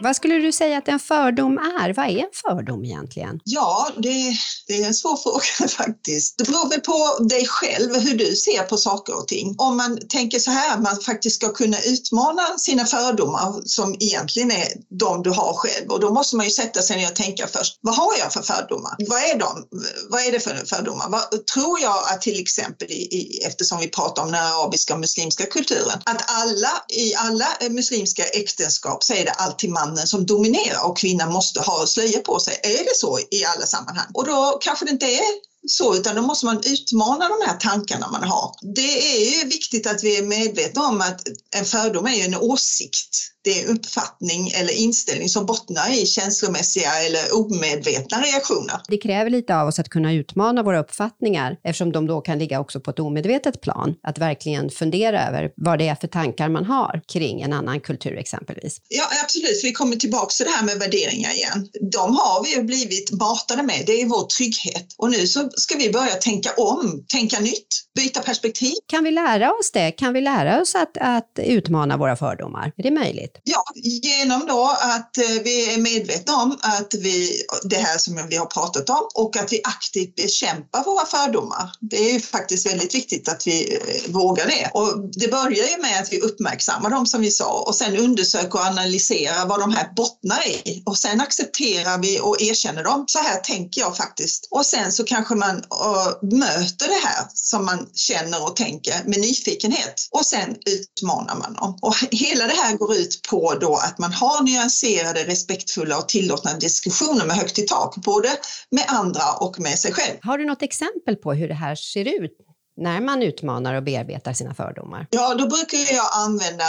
Vad 0.00 0.16
skulle 0.16 0.34
du 0.34 0.52
säga 0.52 0.78
att 0.78 0.88
en 0.88 0.98
fördom 0.98 1.58
är? 1.58 1.92
Vad 1.92 2.06
är 2.06 2.18
en 2.18 2.30
fördom 2.46 2.84
egentligen? 2.84 3.40
Ja, 3.44 3.88
det, 3.96 4.32
det 4.66 4.82
är 4.82 4.86
en 4.86 4.94
svår 4.94 5.16
fråga 5.22 5.68
faktiskt. 5.68 6.38
Det 6.38 6.44
beror 6.44 6.68
väl 6.68 6.80
på 6.80 7.24
dig 7.24 7.46
själv, 7.46 7.94
hur 7.94 8.14
du 8.14 8.36
ser 8.36 8.62
på 8.62 8.76
saker 8.76 9.18
och 9.18 9.28
ting. 9.28 9.54
Om 9.58 9.76
man 9.76 9.98
tänker 10.08 10.38
så 10.38 10.50
här, 10.50 10.78
man 10.78 11.00
faktiskt 11.00 11.36
ska 11.36 11.52
kunna 11.52 11.80
utmana 11.80 12.58
sina 12.58 12.84
fördomar 12.84 13.62
som 13.64 13.96
egentligen 14.00 14.50
är 14.50 14.68
de 14.98 15.22
du 15.22 15.30
har 15.30 15.54
själv. 15.54 15.90
Och 15.90 16.00
då 16.00 16.14
måste 16.14 16.36
man 16.36 16.46
ju 16.46 16.50
sätta 16.50 16.82
sig 16.82 16.96
ner 16.96 17.06
och 17.06 17.16
tänka 17.16 17.46
först, 17.46 17.78
vad 17.80 17.94
har 17.94 18.12
jag 18.18 18.32
för 18.32 18.42
fördomar? 18.42 18.96
Vad 18.98 19.18
är, 19.18 19.38
de? 19.38 19.64
Vad 20.10 20.26
är 20.26 20.32
det 20.32 20.40
för 20.40 20.66
fördomar? 20.66 21.08
Vad, 21.08 21.46
tror 21.46 21.80
jag 21.80 21.98
att 22.12 22.20
till 22.20 22.40
exempel, 22.40 22.90
i, 22.90 23.02
i, 23.16 23.42
eftersom 23.46 23.78
vi 23.78 23.88
pratar 23.88 24.22
om 24.22 24.32
den 24.32 24.42
arabiska 24.42 24.94
och 24.94 25.00
muslimska 25.00 25.46
kulturen, 25.46 26.00
att 26.04 26.24
alla 26.26 26.72
i 26.88 27.14
alla 27.14 27.46
muslimska 27.70 28.22
äktenskap 28.24 29.04
så 29.04 29.14
är 29.14 29.24
det 29.24 29.30
alltid 29.30 29.70
man 29.70 29.87
mannen 29.88 30.06
som 30.06 30.26
dominerar 30.26 30.86
och 30.86 30.98
kvinnan 30.98 31.32
måste 31.32 31.60
ha 31.60 31.86
slöja 31.86 32.20
på 32.20 32.38
sig. 32.38 32.60
Är 32.62 32.84
det 32.84 32.96
så 32.96 33.18
i 33.30 33.44
alla 33.44 33.66
sammanhang? 33.66 34.06
Och 34.14 34.26
då 34.26 34.58
kanske 34.60 34.84
det 34.84 34.90
inte 34.90 35.06
är 35.06 35.48
så, 35.68 35.96
utan 35.96 36.16
då 36.16 36.22
måste 36.22 36.46
man 36.46 36.60
utmana 36.66 37.28
de 37.28 37.46
här 37.46 37.56
tankarna 37.56 38.08
man 38.08 38.22
har. 38.22 38.54
Det 38.74 39.16
är 39.16 39.40
ju 39.40 39.48
viktigt 39.48 39.86
att 39.86 40.04
vi 40.04 40.16
är 40.18 40.22
medvetna 40.22 40.82
om 40.82 41.00
att 41.00 41.22
en 41.56 41.64
fördom 41.64 42.06
är 42.06 42.14
ju 42.14 42.22
en 42.22 42.36
åsikt 42.36 43.32
det 43.48 43.62
är 43.62 43.68
uppfattning 43.68 44.48
eller 44.48 44.72
inställning 44.72 45.28
som 45.28 45.46
bottnar 45.46 45.98
i 45.98 46.06
känslomässiga 46.06 46.90
eller 47.06 47.36
omedvetna 47.36 48.22
reaktioner. 48.22 48.80
Det 48.88 48.98
kräver 48.98 49.30
lite 49.30 49.56
av 49.56 49.68
oss 49.68 49.78
att 49.78 49.88
kunna 49.88 50.12
utmana 50.12 50.62
våra 50.62 50.80
uppfattningar 50.80 51.56
eftersom 51.64 51.92
de 51.92 52.06
då 52.06 52.20
kan 52.20 52.38
ligga 52.38 52.60
också 52.60 52.80
på 52.80 52.90
ett 52.90 52.98
omedvetet 52.98 53.60
plan. 53.60 53.94
Att 54.02 54.18
verkligen 54.18 54.70
fundera 54.70 55.28
över 55.28 55.52
vad 55.56 55.78
det 55.78 55.88
är 55.88 55.94
för 55.94 56.08
tankar 56.08 56.48
man 56.48 56.64
har 56.64 57.02
kring 57.12 57.40
en 57.40 57.52
annan 57.52 57.80
kultur 57.80 58.16
exempelvis. 58.16 58.80
Ja 58.88 59.04
absolut, 59.24 59.60
vi 59.64 59.72
kommer 59.72 59.96
tillbaka 59.96 60.30
till 60.30 60.46
det 60.46 60.52
här 60.52 60.64
med 60.64 60.78
värderingar 60.78 61.32
igen. 61.32 61.68
De 61.92 62.16
har 62.16 62.44
vi 62.44 62.54
ju 62.54 62.62
blivit 62.62 63.12
matade 63.12 63.62
med, 63.62 63.82
det 63.86 64.02
är 64.02 64.06
vår 64.06 64.26
trygghet. 64.26 64.86
Och 64.98 65.10
nu 65.10 65.26
så 65.26 65.50
ska 65.58 65.78
vi 65.78 65.90
börja 65.90 66.14
tänka 66.14 66.50
om, 66.56 67.04
tänka 67.08 67.40
nytt, 67.40 67.66
byta 67.94 68.20
perspektiv. 68.20 68.74
Kan 68.86 69.04
vi 69.04 69.10
lära 69.10 69.52
oss 69.52 69.70
det? 69.72 69.92
Kan 69.92 70.12
vi 70.12 70.20
lära 70.20 70.60
oss 70.60 70.74
att, 70.74 70.96
att 71.00 71.38
utmana 71.38 71.96
våra 71.96 72.16
fördomar? 72.16 72.72
Är 72.76 72.82
det 72.82 72.90
möjligt? 72.90 73.40
Ja, 73.44 73.64
genom 73.74 74.46
då 74.46 74.76
att 74.80 75.18
eh, 75.18 75.24
vi 75.44 75.74
är 75.74 75.78
medvetna 75.78 76.36
om 76.36 76.58
att 76.62 76.94
vi, 76.94 77.42
det 77.64 77.76
här 77.76 77.98
som 77.98 78.26
vi 78.30 78.36
har 78.36 78.46
pratat 78.46 78.90
om 78.90 79.08
och 79.14 79.36
att 79.36 79.52
vi 79.52 79.60
aktivt 79.64 80.14
bekämpar 80.16 80.84
våra 80.84 81.06
fördomar. 81.06 81.72
Det 81.80 82.10
är 82.10 82.12
ju 82.12 82.20
faktiskt 82.20 82.66
väldigt 82.66 82.94
viktigt 82.94 83.28
att 83.28 83.46
vi 83.46 83.74
eh, 83.74 84.12
vågar 84.12 84.46
det. 84.46 84.70
Och 84.74 85.10
det 85.12 85.28
börjar 85.30 85.66
ju 85.66 85.82
med 85.82 86.00
att 86.02 86.12
vi 86.12 86.20
uppmärksammar 86.20 86.90
dem 86.90 87.06
som 87.06 87.20
vi 87.20 87.30
sa 87.30 87.64
och 87.66 87.74
sen 87.74 87.96
undersöker 87.96 88.54
och 88.54 88.66
analyserar 88.66 89.46
vad 89.46 89.60
de 89.60 89.72
här 89.72 89.92
bottnar 89.96 90.48
i 90.48 90.82
och 90.86 90.98
sen 90.98 91.20
accepterar 91.20 91.98
vi 91.98 92.20
och 92.20 92.42
erkänner 92.42 92.84
dem. 92.84 93.04
Så 93.06 93.18
här 93.18 93.40
tänker 93.40 93.80
jag 93.80 93.96
faktiskt. 93.96 94.48
Och 94.50 94.66
sen 94.66 94.92
så 94.92 95.04
kanske 95.04 95.34
man 95.34 95.47
uh, 95.56 96.38
möter 96.38 96.86
det 96.88 97.08
här 97.08 97.26
som 97.34 97.64
man 97.64 97.88
känner 97.94 98.42
och 98.42 98.56
tänker 98.56 98.94
med 99.04 99.20
nyfikenhet 99.20 100.08
och 100.10 100.26
sen 100.26 100.56
utmanar 100.66 101.34
man 101.34 101.54
dem. 101.54 101.78
Och 101.82 101.94
hela 102.10 102.46
det 102.46 102.54
här 102.54 102.76
går 102.76 102.94
ut 102.94 103.20
på 103.30 103.54
då 103.60 103.74
att 103.76 103.98
man 103.98 104.12
har 104.12 104.42
nyanserade, 104.42 105.24
respektfulla 105.24 105.98
och 105.98 106.08
tillåtna 106.08 106.54
diskussioner 106.54 107.26
med 107.26 107.36
högt 107.36 107.58
i 107.58 107.62
tak, 107.62 107.96
både 107.96 108.28
med 108.70 108.84
andra 108.88 109.22
och 109.40 109.60
med 109.60 109.78
sig 109.78 109.92
själv. 109.92 110.16
Har 110.22 110.38
du 110.38 110.46
något 110.46 110.62
exempel 110.62 111.16
på 111.16 111.32
hur 111.32 111.48
det 111.48 111.54
här 111.54 111.74
ser 111.74 112.04
ut 112.22 112.36
när 112.76 113.00
man 113.00 113.22
utmanar 113.22 113.74
och 113.74 113.82
bearbetar 113.82 114.32
sina 114.32 114.54
fördomar? 114.54 115.06
Ja, 115.10 115.34
då 115.34 115.46
brukar 115.46 115.94
jag 115.94 116.06
använda 116.12 116.64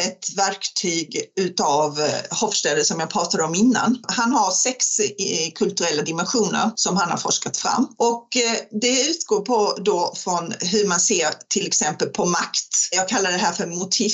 ett 0.00 0.36
verktyg 0.36 1.32
utav 1.40 2.00
eh, 2.00 2.06
Hofstede 2.30 2.84
som 2.84 3.00
jag 3.00 3.10
pratade 3.10 3.42
om 3.42 3.54
innan. 3.54 3.98
Han 4.08 4.32
har 4.32 4.50
sex 4.50 4.98
eh, 4.98 5.52
kulturella 5.54 6.02
dimensioner 6.02 6.70
som 6.74 6.96
han 6.96 7.10
har 7.10 7.18
forskat 7.18 7.56
fram 7.56 7.88
och 7.98 8.36
eh, 8.36 8.80
det 8.80 9.10
utgår 9.10 9.40
på 9.40 9.76
då 9.84 10.14
från 10.16 10.54
hur 10.60 10.88
man 10.88 11.00
ser 11.00 11.30
till 11.48 11.66
exempel 11.66 12.08
på 12.08 12.24
makt. 12.24 12.88
Jag 12.90 13.08
kallar 13.08 13.32
det 13.32 13.38
här 13.38 13.52
för 13.52 13.66
motiv 13.66 14.12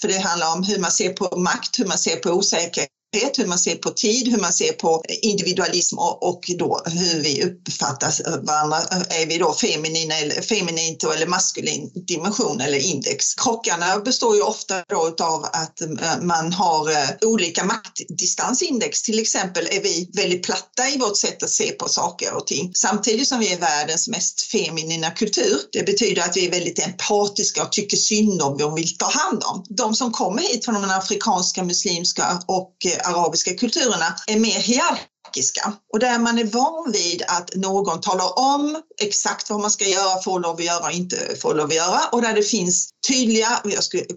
för 0.00 0.08
det 0.08 0.18
handlar 0.18 0.52
om 0.52 0.62
hur 0.62 0.78
man 0.78 0.90
ser 0.90 1.12
på 1.12 1.40
makt, 1.40 1.78
hur 1.78 1.86
man 1.86 1.98
ser 1.98 2.16
på 2.16 2.30
osäkerhet 2.30 2.88
hur 3.12 3.46
man 3.46 3.58
ser 3.58 3.74
på 3.74 3.90
tid, 3.90 4.28
hur 4.28 4.38
man 4.38 4.52
ser 4.52 4.72
på 4.72 5.02
individualism 5.22 5.98
och 5.98 6.44
då 6.58 6.82
hur 6.86 7.22
vi 7.22 7.44
uppfattar 7.44 8.40
varandra. 8.46 8.78
Är 9.08 9.26
vi 9.26 9.38
då 9.38 9.52
feminina 9.52 10.14
eller, 10.14 10.42
feminint 10.42 11.04
eller 11.04 11.26
maskulin 11.26 11.90
dimension 11.94 12.60
eller 12.60 12.78
index? 12.78 13.34
Krockarna 13.34 13.98
består 13.98 14.36
ju 14.36 14.42
ofta 14.42 14.82
då 14.88 15.14
av 15.20 15.44
att 15.44 15.80
eh, 15.80 15.88
man 16.22 16.52
har 16.52 16.90
eh, 16.90 17.08
olika 17.22 17.64
maktdistansindex. 17.64 19.02
Till 19.02 19.18
exempel 19.18 19.66
är 19.70 19.82
vi 19.82 20.10
väldigt 20.14 20.42
platta 20.42 20.88
i 20.94 20.98
vårt 20.98 21.16
sätt 21.16 21.42
att 21.42 21.50
se 21.50 21.72
på 21.72 21.88
saker 21.88 22.34
och 22.34 22.46
ting 22.46 22.72
samtidigt 22.74 23.28
som 23.28 23.40
vi 23.40 23.52
är 23.52 23.58
världens 23.58 24.08
mest 24.08 24.40
feminina 24.40 25.10
kultur. 25.10 25.58
Det 25.72 25.86
betyder 25.86 26.22
att 26.22 26.36
vi 26.36 26.46
är 26.46 26.50
väldigt 26.50 26.86
empatiska 26.86 27.62
och 27.62 27.72
tycker 27.72 27.96
synd 27.96 28.42
om 28.42 28.62
och 28.62 28.78
vill 28.78 28.96
ta 28.96 29.06
hand 29.06 29.42
om. 29.44 29.64
De 29.68 29.94
som 29.94 30.12
kommer 30.12 30.42
hit 30.42 30.64
från 30.64 30.74
de 30.74 30.90
afrikanska, 30.90 31.64
muslimska 31.64 32.42
och 32.46 32.74
eh, 32.86 32.97
arabiska 33.04 33.54
kulturerna 33.54 34.14
är 34.26 34.38
mer 34.38 34.60
hierarkiska 34.60 35.72
och 35.92 35.98
där 35.98 36.18
man 36.18 36.38
är 36.38 36.44
van 36.44 36.92
vid 36.92 37.22
att 37.28 37.54
någon 37.54 38.00
talar 38.00 38.38
om 38.38 38.82
exakt 39.02 39.50
vad 39.50 39.60
man 39.60 39.70
ska 39.70 39.84
göra, 39.84 40.22
får 40.22 40.40
lov 40.40 40.56
att 40.56 40.64
göra 40.64 40.86
och 40.86 40.92
inte 40.92 41.36
får 41.42 41.54
lov 41.54 41.66
att 41.66 41.74
göra 41.74 42.00
och 42.12 42.22
där 42.22 42.34
det 42.34 42.42
finns 42.42 42.88
tydliga 43.08 43.62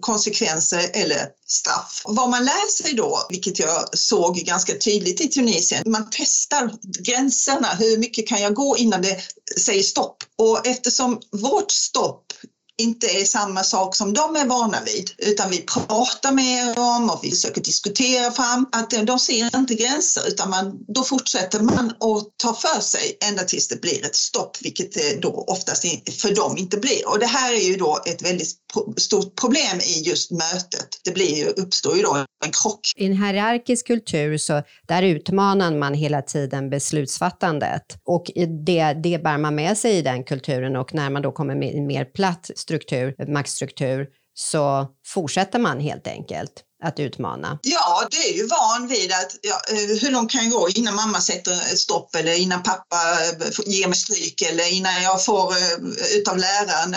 konsekvenser 0.00 0.90
eller 0.92 1.28
straff. 1.46 2.02
Vad 2.04 2.30
man 2.30 2.44
lär 2.44 2.70
sig 2.70 2.94
då, 2.94 3.26
vilket 3.30 3.58
jag 3.58 3.98
såg 3.98 4.36
ganska 4.36 4.78
tydligt 4.78 5.20
i 5.20 5.28
Tunisien, 5.28 5.82
man 5.86 6.08
testar 6.10 6.70
gränserna. 6.82 7.68
Hur 7.68 7.98
mycket 7.98 8.28
kan 8.28 8.42
jag 8.42 8.54
gå 8.54 8.76
innan 8.76 9.02
det 9.02 9.20
säger 9.60 9.82
stopp? 9.82 10.16
Och 10.38 10.66
eftersom 10.66 11.20
vårt 11.30 11.70
stopp 11.70 12.32
inte 12.80 13.06
är 13.06 13.24
samma 13.24 13.62
sak 13.62 13.96
som 13.96 14.12
de 14.12 14.36
är 14.36 14.46
vana 14.46 14.78
vid 14.86 15.10
utan 15.18 15.50
vi 15.50 15.60
pratar 15.60 16.32
med 16.32 16.76
dem 16.76 17.10
och 17.10 17.20
vi 17.22 17.30
försöker 17.30 17.60
diskutera 17.60 18.30
fram 18.30 18.66
att 18.72 18.90
de 18.90 19.18
ser 19.18 19.56
inte 19.56 19.74
gränser 19.74 20.22
utan 20.28 20.50
man, 20.50 20.78
då 20.88 21.04
fortsätter 21.04 21.60
man 21.60 21.86
att 21.86 22.28
ta 22.36 22.54
för 22.54 22.80
sig 22.80 23.18
ända 23.28 23.42
tills 23.42 23.68
det 23.68 23.80
blir 23.80 24.06
ett 24.06 24.16
stopp 24.16 24.56
vilket 24.60 24.92
det 24.92 25.22
då 25.22 25.44
oftast 25.48 25.82
för 26.20 26.34
dem 26.34 26.58
inte 26.58 26.76
blir. 26.76 27.08
Och 27.08 27.18
det 27.18 27.26
här 27.26 27.52
är 27.52 27.68
ju 27.68 27.76
då 27.76 27.98
ett 28.06 28.22
väldigt 28.22 28.56
stort 29.00 29.40
problem 29.40 29.80
i 29.80 30.02
just 30.02 30.30
mötet. 30.30 30.88
Det 31.04 31.10
blir 31.10 31.36
ju, 31.36 31.46
uppstår 31.46 31.96
ju 31.96 32.02
då 32.02 32.26
en 32.44 32.52
krock. 32.52 32.80
I 32.96 33.06
en 33.06 33.22
hierarkisk 33.22 33.86
kultur 33.86 34.38
så 34.38 34.62
där 34.88 35.02
utmanar 35.02 35.72
man 35.72 35.94
hela 35.94 36.22
tiden 36.22 36.70
beslutsfattandet 36.70 37.82
och 38.04 38.30
det, 38.66 38.92
det 38.92 39.22
bär 39.22 39.38
man 39.38 39.54
med 39.54 39.78
sig 39.78 39.96
i 39.96 40.02
den 40.02 40.24
kulturen 40.24 40.76
och 40.76 40.94
när 40.94 41.10
man 41.10 41.22
då 41.22 41.32
kommer 41.32 41.54
med 41.54 41.82
mer 41.82 42.04
platt 42.04 42.50
struktur, 42.72 43.14
maktstruktur, 43.28 44.08
så 44.34 44.86
fortsätter 45.06 45.58
man 45.58 45.80
helt 45.80 46.06
enkelt 46.06 46.64
att 46.82 47.00
utmana? 47.00 47.58
Ja, 47.62 48.08
det 48.10 48.16
är 48.16 48.36
ju 48.36 48.46
van 48.46 48.88
vid 48.88 49.12
att 49.12 49.36
ja, 49.40 49.60
eh, 49.68 49.96
hur 50.00 50.10
långt 50.10 50.30
kan 50.30 50.42
jag 50.44 50.52
gå 50.52 50.68
innan 50.68 50.94
mamma 50.94 51.20
sätter 51.20 51.76
stopp 51.76 52.14
eller 52.14 52.38
innan 52.38 52.62
pappa 52.62 52.96
eh, 52.96 53.50
ger 53.66 53.88
mig 53.88 53.96
stryk 53.96 54.42
eller 54.42 54.72
innan 54.72 55.02
jag 55.02 55.24
får 55.24 55.52
eh, 55.52 56.16
utav 56.16 56.38
läraren 56.38 56.96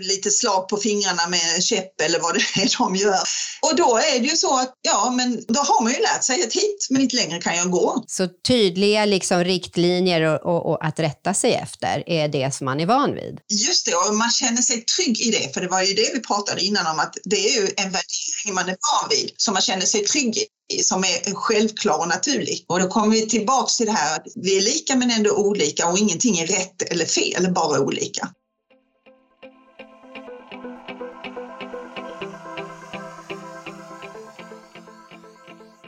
lite 0.00 0.30
slag 0.30 0.68
på 0.68 0.76
fingrarna 0.76 1.28
med 1.28 1.64
käpp 1.64 2.00
eller 2.00 2.20
vad 2.20 2.34
det 2.34 2.40
är 2.62 2.78
de 2.78 2.96
gör. 2.96 3.20
Och 3.62 3.76
då 3.76 3.96
är 3.96 4.20
det 4.20 4.26
ju 4.26 4.36
så 4.36 4.58
att 4.58 4.74
ja, 4.82 5.10
men 5.10 5.44
då 5.48 5.60
har 5.60 5.82
man 5.82 5.92
ju 5.92 5.98
lärt 6.00 6.24
sig 6.24 6.42
att 6.42 6.52
hit, 6.52 6.86
men 6.90 7.02
inte 7.02 7.16
längre 7.16 7.40
kan 7.40 7.56
jag 7.56 7.70
gå. 7.70 8.04
Så 8.06 8.28
tydliga 8.48 9.04
liksom 9.04 9.44
riktlinjer 9.44 10.22
och, 10.22 10.54
och, 10.54 10.70
och 10.70 10.84
att 10.86 10.98
rätta 10.98 11.34
sig 11.34 11.54
efter 11.54 12.04
är 12.06 12.28
det 12.28 12.54
som 12.54 12.64
man 12.64 12.80
är 12.80 12.86
van 12.86 13.14
vid? 13.14 13.38
Just 13.48 13.86
det, 13.86 13.94
och 13.94 14.14
man 14.14 14.30
känner 14.30 14.62
sig 14.62 14.84
trygg 14.84 15.20
i 15.20 15.30
det, 15.30 15.54
för 15.54 15.60
det 15.60 15.68
var 15.68 15.82
ju 15.82 15.94
det 15.94 16.10
vi 16.14 16.20
pratade 16.20 16.60
innan 16.60 16.86
om 16.86 16.98
att 16.98 17.16
det 17.24 17.36
är 17.36 17.60
ju 17.60 17.68
en 17.76 17.90
värdering 17.90 18.54
man 18.54 18.68
är 18.68 18.76
van 18.92 19.09
vid 19.10 19.30
som 19.36 19.52
man 19.52 19.62
känner 19.62 19.86
sig 19.86 20.04
trygg 20.04 20.38
i, 20.72 20.82
som 20.82 21.04
är 21.04 21.34
självklar 21.34 21.98
och 21.98 22.08
naturlig. 22.08 22.64
Och 22.68 22.80
då 22.80 22.88
kommer 22.88 23.08
vi 23.08 23.28
tillbaks 23.28 23.76
till 23.76 23.86
det 23.86 23.92
här 23.92 24.16
att 24.16 24.26
vi 24.34 24.58
är 24.58 24.62
lika 24.62 24.96
men 24.96 25.10
ändå 25.10 25.36
olika 25.36 25.86
och 25.86 25.98
ingenting 25.98 26.38
är 26.38 26.46
rätt 26.46 26.82
eller 26.82 27.04
fel, 27.04 27.52
bara 27.52 27.80
olika. 27.80 28.28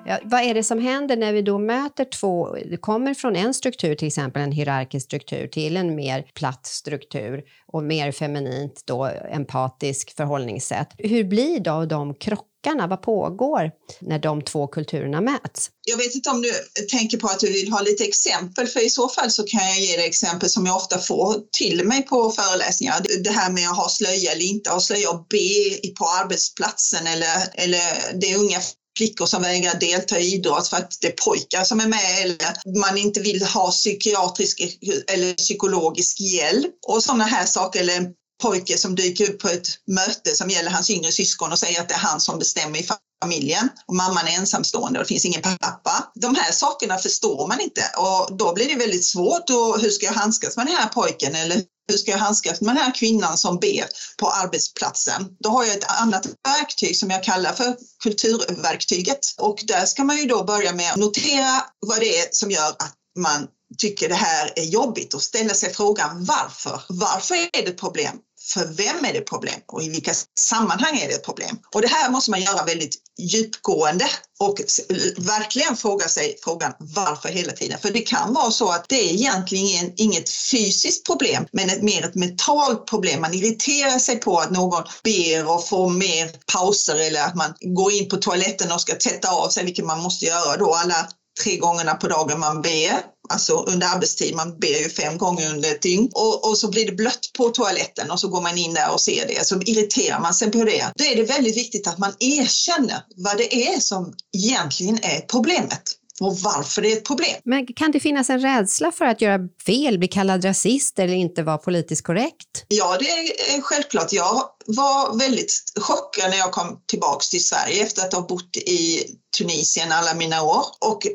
Ja, 0.07 0.19
vad 0.25 0.41
är 0.43 0.55
det 0.55 0.65
som 0.65 0.79
händer 0.79 1.17
när 1.17 1.33
vi 1.33 1.43
då 1.43 1.59
möter 1.59 2.05
två, 2.05 2.57
det 2.71 2.77
kommer 2.77 3.15
från 3.15 3.37
en 3.37 3.55
struktur, 3.55 3.95
till 3.95 4.09
exempel 4.09 4.43
en 4.43 4.53
hierarkisk 4.53 5.07
struktur, 5.07 5.47
till 5.47 5.77
en 5.77 5.95
mer 5.95 6.27
platt 6.35 6.67
struktur 6.67 7.43
och 7.67 7.83
mer 7.83 8.13
feminint 8.13 8.83
då 8.85 9.05
empatisk 9.31 10.17
förhållningssätt. 10.17 10.89
Hur 10.99 11.25
blir 11.25 11.61
då 11.61 11.85
de 11.85 12.15
krockarna? 12.15 12.87
Vad 12.87 13.03
pågår 13.03 13.71
när 14.01 14.19
de 14.19 14.43
två 14.43 14.67
kulturerna 14.67 15.21
möts? 15.21 15.71
Jag 15.87 15.97
vet 15.97 16.15
inte 16.15 16.31
om 16.31 16.43
du 16.43 16.53
tänker 16.91 17.19
på 17.19 17.27
att 17.27 17.41
du 17.41 17.53
vill 17.53 17.73
ha 17.73 17.81
lite 17.81 18.05
exempel, 18.05 18.67
för 18.67 18.87
i 18.87 18.91
så 18.91 19.09
fall 19.09 19.31
så 19.31 19.43
kan 19.43 19.61
jag 19.61 19.81
ge 19.81 19.97
dig 19.97 20.07
exempel 20.07 20.49
som 20.49 20.67
jag 20.67 20.77
ofta 20.77 20.99
får 20.99 21.35
till 21.59 21.85
mig 21.85 22.03
på 22.03 22.31
föreläsningar. 22.31 22.95
Det 23.25 23.31
här 23.31 23.53
med 23.53 23.69
att 23.69 23.77
ha 23.77 23.89
slöja 23.89 24.33
eller 24.33 24.45
inte 24.45 24.71
ha 24.71 24.81
slöja 24.81 25.11
och 25.11 25.27
be 25.31 25.89
på 25.99 26.05
arbetsplatsen 26.23 27.07
eller, 27.07 27.37
eller 27.55 28.19
det 28.21 28.37
unga 28.37 28.61
flickor 28.97 29.27
som 29.27 29.43
vägrar 29.43 29.81
delta 29.81 30.19
i 30.19 30.35
idrott 30.35 30.69
för 30.69 30.77
att 30.77 30.99
det 31.01 31.07
är 31.07 31.15
pojkar 31.25 31.65
som 31.65 31.81
är 31.81 31.89
med 31.89 32.23
eller 32.23 32.37
man 32.81 32.99
inte 32.99 33.21
vill 33.21 33.43
ha 33.43 33.71
psykiatrisk 33.71 34.61
eller 35.09 35.35
psykologisk 35.35 36.21
hjälp 36.21 36.75
och 36.87 37.03
sådana 37.03 37.25
här 37.25 37.47
saker. 37.47 37.81
Eller 37.81 37.97
en 37.97 38.07
pojke 38.43 38.79
som 38.79 38.95
dyker 38.95 39.31
upp 39.31 39.39
på 39.39 39.49
ett 39.49 39.69
möte 39.87 40.35
som 40.35 40.51
gäller 40.51 40.71
hans 40.71 40.91
yngre 40.91 41.13
syskon 41.13 41.53
och 41.53 41.59
säger 41.59 41.81
att 41.81 41.89
det 41.89 41.95
är 41.95 41.99
han 41.99 42.21
som 42.21 42.39
bestämmer 42.39 42.79
i 42.79 42.89
familjen 43.23 43.69
och 43.87 43.95
mamman 43.95 44.27
är 44.27 44.39
ensamstående 44.39 44.99
och 44.99 45.05
det 45.05 45.09
finns 45.09 45.25
ingen 45.25 45.43
pappa. 45.43 46.13
De 46.15 46.35
här 46.35 46.53
sakerna 46.53 46.99
förstår 46.99 47.49
man 47.49 47.61
inte 47.61 47.83
och 47.97 48.37
då 48.37 48.53
blir 48.55 48.69
det 48.69 48.75
väldigt 48.75 49.05
svårt. 49.05 49.51
Och 49.51 49.81
hur 49.81 49.91
ska 49.91 50.07
jag 50.07 50.13
handskas 50.13 50.57
med 50.57 50.67
den 50.67 50.77
här 50.77 50.89
pojken 50.89 51.35
eller 51.35 51.63
hur 51.89 51.99
ska 51.99 52.11
jag 52.11 52.19
handskas 52.19 52.61
med 52.61 52.75
den 52.75 52.85
här 52.85 52.95
kvinnan 52.95 53.39
som 53.39 53.59
ber 53.59 53.85
på 54.19 54.31
arbetsplatsen? 54.31 55.27
Då 55.41 55.51
har 55.51 55.65
jag 55.65 55.77
ett 55.77 56.01
annat 56.01 56.27
verktyg 56.27 56.97
som 56.97 57.11
jag 57.11 57.25
kallar 57.25 57.53
för 57.53 57.77
kulturverktyget 58.03 59.19
och 59.39 59.59
där 59.67 59.87
ska 59.87 60.05
man 60.05 60.17
ju 60.17 60.25
då 60.25 60.45
börja 60.45 60.73
med 60.73 60.91
att 60.93 60.99
notera 60.99 61.65
vad 61.87 62.01
det 62.01 62.19
är 62.19 62.29
som 62.31 62.51
gör 62.51 62.69
att 62.69 62.95
man 63.19 63.47
tycker 63.79 64.09
det 64.09 64.15
här 64.15 64.53
är 64.57 64.65
jobbigt 64.65 65.15
och 65.15 65.23
ställa 65.23 65.55
sig 65.55 65.75
frågan 65.75 66.25
varför? 66.25 66.83
Varför 66.89 67.35
är 67.35 67.49
det 67.53 67.69
ett 67.69 67.81
problem? 67.81 68.17
För 68.45 68.65
vem 68.65 69.05
är 69.05 69.13
det 69.13 69.21
problem 69.21 69.61
och 69.67 69.83
i 69.83 69.89
vilka 69.89 70.13
sammanhang 70.39 70.99
är 70.99 71.09
det 71.09 71.15
ett 71.15 71.25
problem? 71.25 71.59
Och 71.75 71.83
det 71.83 71.89
här 71.89 72.11
måste 72.11 72.31
man 72.31 72.43
göra 72.43 72.65
väldigt 72.65 72.97
djupgående 73.19 74.09
och 74.39 74.61
eh, 74.61 74.97
verkligen 75.17 75.77
fråga 75.77 76.09
sig 76.09 76.39
frågan 76.45 76.73
varför 76.79 77.29
hela 77.29 77.53
tiden. 77.53 77.79
För 77.79 77.91
det 77.91 78.01
kan 78.01 78.35
vara 78.35 78.51
så 78.51 78.71
att 78.71 78.89
det 78.89 79.11
är 79.11 79.13
egentligen 79.13 79.93
inget 79.97 80.31
fysiskt 80.31 81.07
problem 81.07 81.47
men 81.53 81.71
ett, 81.71 81.83
mer 81.83 82.05
ett 82.05 82.15
mentalt 82.15 82.87
problem. 82.87 83.21
Man 83.21 83.35
irriterar 83.35 83.99
sig 83.99 84.17
på 84.17 84.39
att 84.39 84.51
någon 84.51 84.85
ber 85.05 85.51
och 85.51 85.69
får 85.69 85.91
mer 85.91 86.31
pauser 86.53 86.97
eller 86.97 87.23
att 87.23 87.35
man 87.35 87.55
går 87.61 87.93
in 87.93 88.09
på 88.09 88.17
toaletten 88.17 88.73
och 88.73 88.81
ska 88.81 88.97
tvätta 88.97 89.31
av 89.31 89.49
sig, 89.49 89.65
vilket 89.65 89.85
man 89.85 90.01
måste 90.01 90.25
göra 90.25 90.57
då 90.57 90.75
alla 90.75 91.09
tre 91.43 91.57
gångerna 91.57 91.95
på 91.95 92.09
dagen 92.09 92.41
man 92.41 92.63
ber 92.63 93.12
alltså 93.33 93.65
under 93.67 93.87
arbetstid. 93.87 94.35
Man 94.35 94.59
ber 94.59 94.83
ju 94.83 94.89
fem 94.89 95.19
gånger 95.19 95.51
under 95.51 95.71
ett 95.71 95.83
dygn 95.83 96.11
och, 96.15 96.51
och 96.51 96.59
så 96.59 96.69
blir 96.69 96.87
det 96.87 96.93
blött 96.93 97.31
på 97.37 97.49
toaletten 97.49 98.11
och 98.11 98.21
så 98.21 98.29
går 98.29 98.41
man 98.41 98.59
in 98.59 98.75
där 98.75 98.93
och 98.93 99.01
ser 99.01 99.27
det. 99.29 99.47
Så 99.47 99.61
irriterar 99.61 100.21
man 100.21 100.35
sig 100.35 100.51
på 100.51 100.65
det. 100.65 100.93
Då 100.95 101.05
är 101.05 101.17
det 101.17 101.23
väldigt 101.23 101.57
viktigt 101.57 101.87
att 101.87 101.99
man 101.99 102.13
erkänner 102.21 103.05
vad 103.17 103.37
det 103.37 103.67
är 103.67 103.81
som 103.81 104.15
egentligen 104.33 104.99
är 105.03 105.21
problemet 105.21 105.83
och 106.23 106.39
varför 106.39 106.83
det 106.83 106.93
är 106.93 106.97
ett 106.97 107.05
problem. 107.05 107.37
Men 107.45 107.67
kan 107.67 107.93
det 107.93 108.01
finnas 108.01 108.31
en 108.31 108.41
rädsla 108.41 108.93
för 108.93 109.05
att 109.05 109.21
göra 109.21 109.39
fel, 109.67 109.99
bli 109.99 110.09
kallad 110.09 110.45
rasist 110.45 110.99
eller 110.99 111.15
inte 111.15 111.43
vara 111.43 111.59
politiskt 111.59 112.07
korrekt? 112.07 112.65
Ja, 112.69 112.97
det 112.99 113.05
är 113.05 113.61
självklart. 113.61 114.13
Jag 114.13 114.43
var 114.67 115.19
väldigt 115.19 115.73
chockad 115.81 116.31
när 116.31 116.37
jag 116.37 116.53
kom 116.53 116.83
tillbaks 116.87 117.29
till 117.29 117.45
Sverige 117.45 117.83
efter 117.83 118.03
att 118.03 118.13
ha 118.13 118.27
bott 118.27 118.57
i 118.57 119.05
Tunisien 119.39 119.93
alla 119.93 120.15
mina 120.15 120.43
år 120.43 120.65
och 120.81 121.07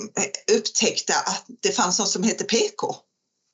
upptäckte 0.58 1.14
att 1.14 1.46
det 1.62 1.72
fanns 1.72 2.00
något 2.00 2.10
som 2.10 2.24
heter 2.24 2.46
PK, 2.46 2.96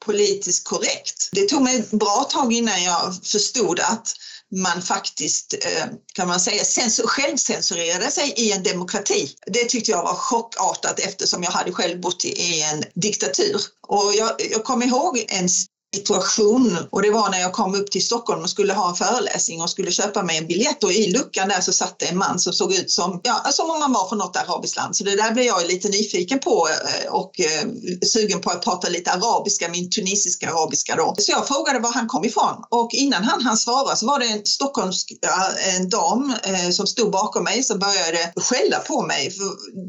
politiskt 0.06 0.64
korrekt. 0.64 1.30
Det 1.32 1.50
tog 1.50 1.62
mig 1.62 1.76
ett 1.76 1.92
bra 1.92 2.28
tag 2.30 2.54
innan 2.54 2.84
jag 2.84 3.16
förstod 3.24 3.80
att 3.80 4.16
man 4.56 4.82
faktiskt, 4.82 5.54
eh, 5.54 5.86
kan 6.14 6.28
man 6.28 6.40
säga, 6.40 6.64
självcensurerade 7.06 8.12
sig 8.12 8.34
i 8.38 8.52
en 8.52 8.64
demokrati. 8.64 9.36
Det 9.46 9.70
tyckte 9.70 9.92
jag 9.92 10.04
var 10.04 10.16
chockartat 10.16 11.00
eftersom 11.00 11.44
jag 11.44 11.52
hade 11.52 11.72
själv 11.72 12.02
bott 12.02 12.26
i 12.26 12.62
en 12.62 12.84
diktatur. 12.96 13.62
Och 13.88 14.14
jag, 14.16 14.32
jag 14.52 14.64
kommer 14.64 14.86
ihåg 14.86 15.26
en 15.28 15.50
situation 15.94 16.78
och 16.90 17.02
det 17.02 17.10
var 17.10 17.30
när 17.30 17.40
jag 17.40 17.54
kom 17.54 17.76
upp 17.76 17.92
till 17.92 18.06
Stockholm 18.06 18.42
och 18.44 18.50
skulle 18.50 18.74
ha 18.74 18.90
en 18.90 18.96
föreläsning 18.96 19.62
och 19.62 19.70
skulle 19.70 19.92
köpa 19.92 20.24
mig 20.24 20.38
en 20.38 20.48
biljett 20.48 20.84
och 20.84 20.92
i 20.92 21.12
luckan 21.12 21.50
där 21.50 21.62
så 21.62 21.74
satt 21.74 22.00
det 22.00 22.06
en 22.06 22.18
man 22.18 22.40
som 22.40 22.54
såg 22.54 22.74
ut 22.74 22.92
som, 22.92 23.22
ja, 23.24 23.42
alltså 23.44 23.64
som 23.64 23.76
om 23.76 23.82
han 23.82 23.94
var 23.94 24.10
från 24.10 24.18
något 24.18 24.38
arabiskt 24.38 24.76
land. 24.76 24.96
Så 24.96 25.04
det 25.04 25.16
där 25.16 25.32
blev 25.32 25.46
jag 25.46 25.68
lite 25.68 25.90
nyfiken 25.90 26.40
på 26.40 26.68
eh, 26.70 27.14
och 27.14 27.40
eh, 27.40 27.68
sugen 28.06 28.42
på 28.42 28.50
att 28.50 28.64
prata 28.64 28.90
lite 28.90 29.12
arabiska, 29.12 29.70
min 29.70 29.90
tunisiska 29.90 30.52
arabiska 30.52 30.96
då. 30.96 31.16
Så 31.18 31.32
jag 31.32 31.48
frågade 31.48 31.80
var 31.80 31.92
han 31.92 32.08
kom 32.08 32.26
ifrån 32.26 32.56
och 32.70 32.90
innan 32.94 33.24
han 33.24 33.42
hann 33.42 33.58
svara 33.58 33.96
så 33.96 34.06
var 34.06 34.20
det 34.20 34.26
en 34.26 34.46
stockholmsk 34.46 35.14
en 35.78 35.90
dam 35.90 36.34
eh, 36.44 36.70
som 36.70 36.88
stod 36.88 37.12
bakom 37.12 37.44
mig 37.44 37.64
som 37.64 37.80
började 37.80 38.34
skälla 38.36 38.80
på 38.80 39.02
mig. 39.02 39.32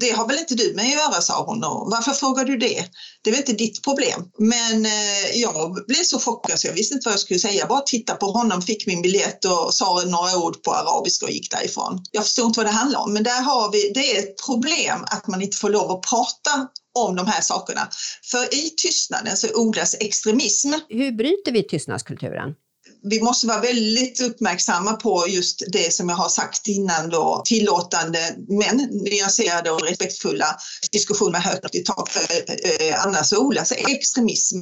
Det 0.00 0.10
har 0.10 0.28
väl 0.28 0.38
inte 0.38 0.54
du 0.54 0.74
med 0.74 0.84
att 0.84 0.90
göra, 0.90 1.20
sa 1.20 1.44
hon. 1.46 1.64
Och 1.64 1.90
varför 1.90 2.12
frågar 2.12 2.44
du 2.44 2.56
det? 2.56 2.84
Det 3.22 3.30
är 3.30 3.32
väl 3.32 3.40
inte 3.40 3.52
ditt 3.52 3.82
problem. 3.82 4.20
Men 4.38 4.86
eh, 4.86 5.26
jag 5.34 5.78
blev 5.94 6.04
så 6.04 6.18
chockad 6.18 6.58
så 6.60 6.66
jag 6.66 6.74
visste 6.74 6.94
inte 6.94 7.08
vad 7.08 7.12
jag 7.12 7.20
skulle 7.20 7.40
säga. 7.40 7.54
Jag 7.54 7.68
bara 7.68 7.80
tittade 7.80 8.18
på 8.18 8.26
honom, 8.26 8.62
fick 8.62 8.86
min 8.86 9.02
biljett 9.02 9.44
och 9.44 9.74
sa 9.74 10.02
några 10.06 10.36
ord 10.38 10.62
på 10.62 10.74
arabiska 10.74 11.26
och 11.26 11.32
gick 11.32 11.50
därifrån. 11.50 12.02
Jag 12.12 12.24
förstod 12.24 12.46
inte 12.46 12.60
vad 12.60 12.66
det 12.66 12.72
handlade 12.72 13.04
om, 13.04 13.12
men 13.12 13.22
där 13.22 13.42
har 13.42 13.72
vi, 13.72 13.92
det 13.94 14.16
är 14.16 14.18
ett 14.18 14.46
problem 14.46 15.04
att 15.06 15.26
man 15.26 15.42
inte 15.42 15.56
får 15.56 15.70
lov 15.70 15.90
att 15.90 16.02
prata 16.02 16.68
om 16.98 17.16
de 17.16 17.26
här 17.26 17.40
sakerna. 17.40 17.88
För 18.30 18.54
i 18.54 18.70
tystnaden 18.76 19.36
så 19.36 19.48
odlas 19.54 19.94
extremism. 20.00 20.72
Hur 20.88 21.12
bryter 21.12 21.52
vi 21.52 21.62
tystnadskulturen? 21.62 22.54
vi 23.02 23.20
måste 23.20 23.46
vara 23.46 23.60
väldigt 23.60 24.20
uppmärksamma 24.20 24.92
på 24.92 25.24
just 25.28 25.62
det 25.72 25.94
som 25.94 26.08
jag 26.08 26.16
har 26.16 26.28
sagt 26.28 26.68
innan 26.68 27.10
då, 27.10 27.42
tillåtande 27.44 28.36
men 28.48 28.76
nyanserade 28.76 29.70
och 29.70 29.82
respektfulla 29.82 30.46
diskussioner 30.92 31.32
med 31.32 31.42
högt 31.42 31.74
i 31.74 31.84
tak. 31.84 32.10
Eh, 32.16 33.06
annars 33.06 33.32
odlas 33.32 33.72
extremism 33.72 34.58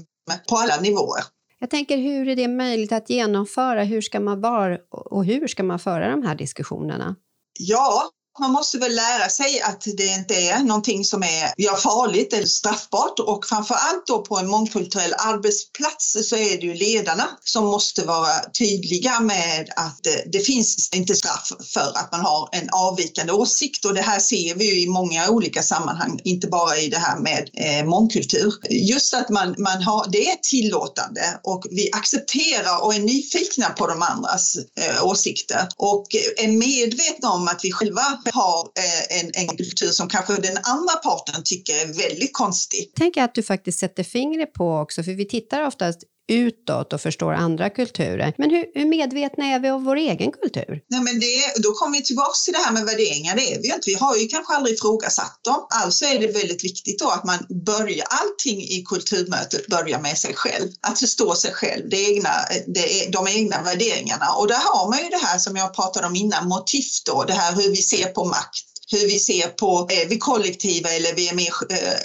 på 0.48 0.56
alla 0.56 0.80
nivåer. 0.80 1.22
Jag 1.58 1.70
tänker, 1.70 1.96
hur 1.96 2.28
är 2.28 2.36
det 2.36 2.48
möjligt 2.48 2.92
att 2.92 3.10
genomföra? 3.10 3.84
Hur 3.84 4.00
ska 4.00 4.20
man 4.20 4.40
vara 4.40 4.78
och 4.90 5.24
hur 5.24 5.46
ska 5.46 5.62
man 5.62 5.78
föra 5.78 6.10
de 6.10 6.22
här 6.22 6.34
diskussionerna? 6.34 7.16
Ja, 7.58 8.02
man 8.38 8.52
måste 8.52 8.78
väl 8.78 8.94
lära 8.94 9.28
sig 9.28 9.60
att 9.60 9.84
det 9.96 10.06
inte 10.06 10.34
är 10.34 10.58
någonting 10.58 11.04
som 11.04 11.22
är 11.22 11.52
ja, 11.56 11.76
farligt 11.76 12.32
eller 12.32 12.46
straffbart. 12.46 13.18
Och 13.18 13.46
framför 13.46 13.74
allt 13.74 14.06
då 14.06 14.22
på 14.22 14.38
en 14.38 14.48
mångkulturell 14.48 15.14
arbetsplats 15.18 16.16
så 16.28 16.36
är 16.36 16.60
det 16.60 16.66
ju 16.66 16.74
ledarna 16.74 17.28
som 17.44 17.64
måste 17.64 18.04
vara 18.04 18.38
tydliga 18.58 19.20
med 19.20 19.68
att 19.76 19.98
det, 20.02 20.24
det 20.32 20.38
finns 20.38 20.90
inte 20.94 21.14
straff 21.14 21.52
för 21.74 21.92
att 21.94 22.12
man 22.12 22.20
har 22.20 22.48
en 22.52 22.68
avvikande 22.72 23.32
åsikt. 23.32 23.84
Och 23.84 23.94
det 23.94 24.02
här 24.02 24.20
ser 24.20 24.54
vi 24.54 24.64
ju 24.64 24.82
i 24.82 24.88
många 24.88 25.28
olika 25.28 25.62
sammanhang, 25.62 26.20
inte 26.24 26.46
bara 26.46 26.78
i 26.78 26.88
det 26.88 26.98
här 26.98 27.18
med 27.18 27.50
eh, 27.54 27.84
mångkultur. 27.84 28.54
Just 28.70 29.14
att 29.14 29.28
man, 29.28 29.54
man 29.58 29.82
har, 29.82 30.06
det 30.12 30.30
är 30.30 30.36
tillåtande 30.36 31.40
och 31.42 31.64
vi 31.70 31.90
accepterar 31.92 32.84
och 32.84 32.94
är 32.94 33.00
nyfikna 33.00 33.70
på 33.70 33.86
de 33.86 34.02
andras 34.02 34.56
eh, 34.56 35.06
åsikter. 35.06 35.68
Och 35.76 36.06
är 36.36 36.48
medvetna 36.48 37.30
om 37.30 37.48
att 37.48 37.60
vi 37.62 37.72
själva 37.72 38.21
har 38.32 38.58
eh, 38.78 39.20
en, 39.20 39.30
en 39.34 39.56
kultur 39.56 39.86
som 39.86 40.08
kanske 40.08 40.32
den 40.36 40.56
andra 40.56 40.94
parten 41.02 41.42
tycker 41.44 41.72
är 41.72 41.86
väldigt 41.86 42.32
konstig. 42.32 42.92
Tänk 42.96 43.16
att 43.16 43.34
du 43.34 43.42
faktiskt 43.42 43.78
sätter 43.78 44.02
fingret 44.02 44.52
på 44.52 44.76
också, 44.76 45.02
för 45.02 45.12
vi 45.12 45.28
tittar 45.28 45.66
oftast 45.66 46.02
utåt 46.32 46.92
och 46.92 47.00
förstår 47.00 47.32
andra 47.32 47.70
kulturer. 47.70 48.34
Men 48.38 48.50
hur, 48.50 48.64
hur, 48.74 48.86
medvetna 48.86 49.44
är 49.44 49.58
vi 49.58 49.70
om 49.70 49.84
vår 49.84 49.96
egen 49.96 50.32
kultur? 50.32 50.80
Nej, 50.90 51.00
men 51.00 51.20
det, 51.20 51.62
då 51.62 51.72
kommer 51.72 51.98
vi 51.98 52.04
tillbaka 52.04 52.32
till 52.44 52.52
det 52.52 52.58
här 52.58 52.72
med 52.72 52.84
värderingar. 52.84 53.36
Det 53.36 53.54
är 53.54 53.62
vi 53.62 53.66
inte. 53.66 53.86
Vi 53.86 53.94
har 53.94 54.16
ju 54.16 54.26
kanske 54.26 54.54
aldrig 54.54 54.74
ifrågasatt 54.74 55.40
dem. 55.44 55.66
Alltså 55.82 56.04
är 56.04 56.18
det 56.18 56.26
väldigt 56.26 56.64
viktigt 56.64 56.98
då 56.98 57.08
att 57.08 57.24
man 57.24 57.38
börjar, 57.66 58.06
allting 58.08 58.62
i 58.62 58.84
kulturmötet 58.86 59.66
börjar 59.66 60.00
med 60.00 60.18
sig 60.18 60.34
själv. 60.34 60.68
Att 60.80 60.98
förstå 60.98 61.34
sig 61.34 61.52
själv, 61.52 61.88
det 61.90 62.10
egna, 62.10 62.30
det, 62.66 63.12
de 63.12 63.28
egna 63.28 63.62
värderingarna. 63.62 64.26
Och 64.38 64.48
där 64.48 64.62
har 64.74 64.90
man 64.90 64.98
ju 64.98 65.08
det 65.08 65.26
här 65.26 65.38
som 65.38 65.56
jag 65.56 65.74
pratade 65.74 66.06
om 66.06 66.16
innan, 66.16 66.48
motiv 66.48 66.84
då, 67.06 67.24
det 67.24 67.32
här 67.32 67.52
hur 67.54 67.70
vi 67.70 67.82
ser 67.82 68.06
på 68.06 68.24
makt 68.24 68.72
hur 68.92 69.06
vi 69.06 69.18
ser 69.18 69.48
på, 69.48 69.88
är 69.90 70.06
vi 70.08 70.18
kollektiva 70.18 70.90
eller 70.90 71.14
vi 71.14 71.28
är 71.28 71.34
mer 71.34 71.52
eh, 71.70 71.98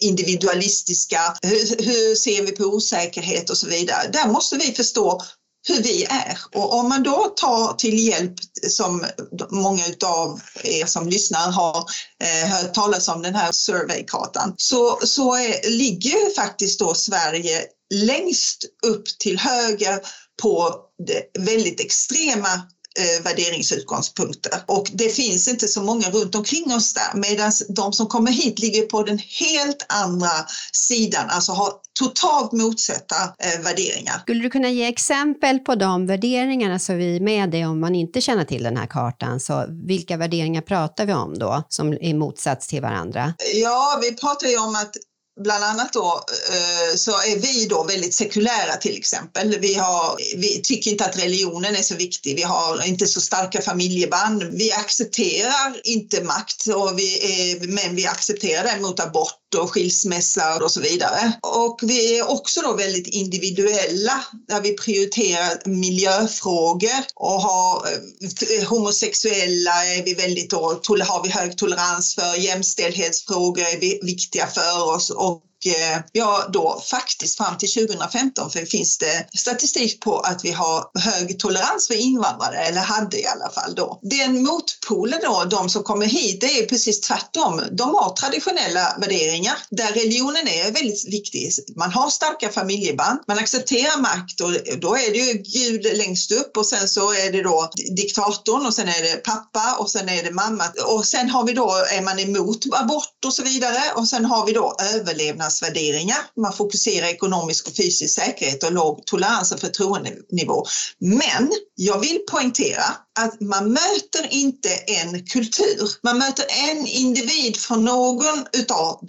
individualistiska? 0.00 1.20
Hur, 1.42 1.84
hur 1.84 2.14
ser 2.14 2.42
vi 2.42 2.52
på 2.52 2.64
osäkerhet 2.64 3.50
och 3.50 3.58
så 3.58 3.66
vidare? 3.66 4.08
Där 4.12 4.28
måste 4.28 4.56
vi 4.56 4.72
förstå 4.72 5.22
hur 5.68 5.82
vi 5.82 6.04
är. 6.04 6.38
Och 6.54 6.74
om 6.74 6.88
man 6.88 7.02
då 7.02 7.32
tar 7.36 7.72
till 7.72 7.98
hjälp, 7.98 8.34
som 8.68 9.04
många 9.50 9.84
av 10.04 10.40
er 10.64 10.86
som 10.86 11.08
lyssnar 11.08 11.50
har 11.50 11.84
eh, 12.24 12.48
hört 12.48 12.74
talas 12.74 13.08
om, 13.08 13.22
den 13.22 13.34
här 13.34 13.52
surveykartan, 13.52 14.54
så, 14.56 14.98
så 15.04 15.34
är, 15.34 15.70
ligger 15.70 16.34
faktiskt 16.34 16.78
då 16.78 16.94
Sverige 16.94 17.64
längst 17.94 18.64
upp 18.86 19.04
till 19.18 19.38
höger 19.38 20.00
på 20.42 20.74
det 21.06 21.42
väldigt 21.44 21.80
extrema 21.80 22.62
eh, 22.98 23.24
värderingsutgångspunkter. 23.24 24.52
Och 24.66 24.90
det 24.92 25.08
finns 25.08 25.48
inte 25.48 25.68
så 25.68 25.82
många 25.82 26.10
runt 26.10 26.34
omkring 26.34 26.74
oss 26.74 26.94
där 26.94 27.18
medan 27.18 27.52
de 27.68 27.92
som 27.92 28.06
kommer 28.06 28.32
hit 28.32 28.58
ligger 28.58 28.82
på 28.82 29.02
den 29.02 29.18
helt 29.18 29.86
andra 29.88 30.30
sidan, 30.72 31.24
alltså 31.28 31.52
har 31.52 31.72
totalt 31.98 32.52
motsatta 32.52 33.16
eh, 33.24 33.60
värderingar. 33.64 34.18
Skulle 34.22 34.42
du 34.42 34.50
kunna 34.50 34.70
ge 34.70 34.86
exempel 34.86 35.58
på 35.58 35.74
de 35.74 36.06
värderingarna 36.06 36.78
så 36.78 36.94
vi 36.94 37.16
är 37.16 37.20
med 37.20 37.50
det 37.50 37.64
om 37.64 37.80
man 37.80 37.94
inte 37.94 38.20
känner 38.20 38.44
till 38.44 38.62
den 38.62 38.76
här 38.76 38.86
kartan? 38.86 39.40
Så 39.40 39.64
vilka 39.86 40.16
värderingar 40.16 40.62
pratar 40.62 41.06
vi 41.06 41.12
om 41.12 41.38
då 41.38 41.62
som 41.68 41.92
är 42.00 42.14
motsats 42.14 42.66
till 42.66 42.82
varandra? 42.82 43.34
Ja, 43.54 44.00
vi 44.02 44.14
pratar 44.16 44.48
ju 44.48 44.58
om 44.58 44.74
att 44.74 44.96
bland 45.38 45.64
annat 45.64 45.92
då 45.92 46.24
eh, 46.50 46.96
så 46.96 47.10
är 47.10 47.36
vi 47.36 47.66
då 47.66 47.84
väldigt 47.84 48.14
sekulära 48.14 48.76
till 48.80 48.96
exempel. 48.96 49.58
Vi, 49.60 49.74
har, 49.74 50.16
vi 50.36 50.60
tycker 50.62 50.90
inte 50.90 51.04
att 51.04 51.18
religionen 51.18 51.76
är 51.76 51.82
så 51.82 51.94
viktig. 51.94 52.36
Vi 52.36 52.42
har 52.42 52.86
inte 52.86 53.06
så 53.06 53.20
starka 53.20 53.62
familjeband. 53.62 54.42
Vi 54.42 54.72
accepterar 54.72 55.80
inte 55.84 56.22
makt 56.22 56.66
och 56.66 56.98
vi 56.98 57.16
är, 57.50 57.66
men 57.66 57.96
vi 57.96 58.06
accepterar 58.06 58.64
däremot 58.64 59.00
abort 59.00 59.47
och 59.54 59.70
skilsmässa 59.70 60.64
och 60.64 60.70
så 60.70 60.80
vidare. 60.80 61.32
Och 61.42 61.80
vi 61.82 62.18
är 62.18 62.30
också 62.30 62.60
då 62.60 62.72
väldigt 62.72 63.06
individuella 63.06 64.24
där 64.48 64.60
vi 64.60 64.76
prioriterar 64.76 65.68
miljöfrågor 65.68 67.04
och 67.14 67.42
har 67.42 67.86
eh, 67.86 68.68
homosexuella 68.68 69.84
är 69.84 70.04
vi 70.04 70.14
väldigt 70.14 70.50
då, 70.50 70.80
har 71.04 71.22
vi 71.22 71.30
hög 71.30 71.56
tolerans 71.58 72.14
för, 72.14 72.36
jämställdhetsfrågor 72.36 73.62
är 73.62 74.06
viktiga 74.06 74.46
för 74.46 74.94
oss 74.94 75.10
och 75.10 75.42
Eh, 75.66 76.00
ja, 76.12 76.48
då 76.52 76.82
faktiskt 76.90 77.36
fram 77.36 77.58
till 77.58 77.72
2015 77.72 78.50
för 78.50 78.64
finns 78.64 78.98
det 78.98 79.26
statistik 79.38 80.00
på 80.00 80.20
att 80.20 80.44
vi 80.44 80.50
har 80.50 80.90
hög 80.98 81.38
tolerans 81.38 81.86
för 81.86 81.94
invandrare, 81.94 82.56
eller 82.56 82.80
hade 82.80 83.20
i 83.20 83.26
alla 83.26 83.50
fall 83.50 83.74
då. 83.74 84.00
Den 84.02 84.42
motpolen 84.42 85.20
då, 85.22 85.44
de 85.44 85.70
som 85.70 85.82
kommer 85.82 86.06
hit, 86.06 86.40
det 86.40 86.58
är 86.58 86.66
precis 86.66 87.00
tvärtom. 87.00 87.62
De 87.72 87.94
har 87.94 88.10
traditionella 88.10 88.96
värderingar 89.00 89.54
där 89.70 89.92
religionen 89.92 90.48
är 90.48 90.72
väldigt 90.72 91.08
viktig. 91.08 91.52
Man 91.76 91.92
har 91.92 92.10
starka 92.10 92.48
familjeband, 92.48 93.18
man 93.28 93.38
accepterar 93.38 94.00
makt 94.00 94.40
och 94.40 94.52
då 94.80 94.96
är 94.96 95.12
det 95.12 95.18
ju 95.18 95.32
Gud 95.32 95.96
längst 95.96 96.32
upp 96.32 96.56
och 96.56 96.66
sen 96.66 96.88
så 96.88 97.12
är 97.12 97.32
det 97.32 97.42
då 97.42 97.70
diktatorn 97.96 98.66
och 98.66 98.74
sen 98.74 98.88
är 98.88 99.02
det 99.02 99.24
pappa 99.24 99.76
och 99.78 99.90
sen 99.90 100.08
är 100.08 100.22
det 100.22 100.30
mamma 100.30 100.64
och 100.86 101.06
sen 101.06 101.30
har 101.30 101.44
vi 101.44 101.52
då, 101.52 101.70
är 101.92 102.02
man 102.02 102.18
emot 102.18 102.64
abort 102.72 103.24
och 103.26 103.34
så 103.34 103.42
vidare 103.42 103.82
och 103.94 104.08
sen 104.08 104.24
har 104.24 104.46
vi 104.46 104.52
då 104.52 104.76
överlevnad 104.94 105.47
värderingar. 105.62 106.18
Man 106.36 106.52
fokuserar 106.52 107.06
ekonomisk 107.06 107.66
och 107.68 107.76
fysisk 107.76 108.14
säkerhet 108.14 108.64
och 108.64 108.72
låg 108.72 109.06
tolerans 109.06 109.52
och 109.52 109.60
förtroendenivå. 109.60 110.64
Men 110.98 111.50
jag 111.74 112.00
vill 112.00 112.18
poängtera 112.30 112.84
att 113.18 113.40
man 113.40 113.72
möter 113.72 114.28
inte 114.30 114.68
en 114.68 115.26
kultur. 115.26 115.90
Man 116.02 116.18
möter 116.18 116.44
en 116.70 116.86
individ 116.86 117.56
från 117.56 117.84
någon 117.84 118.46
utav 118.52 119.00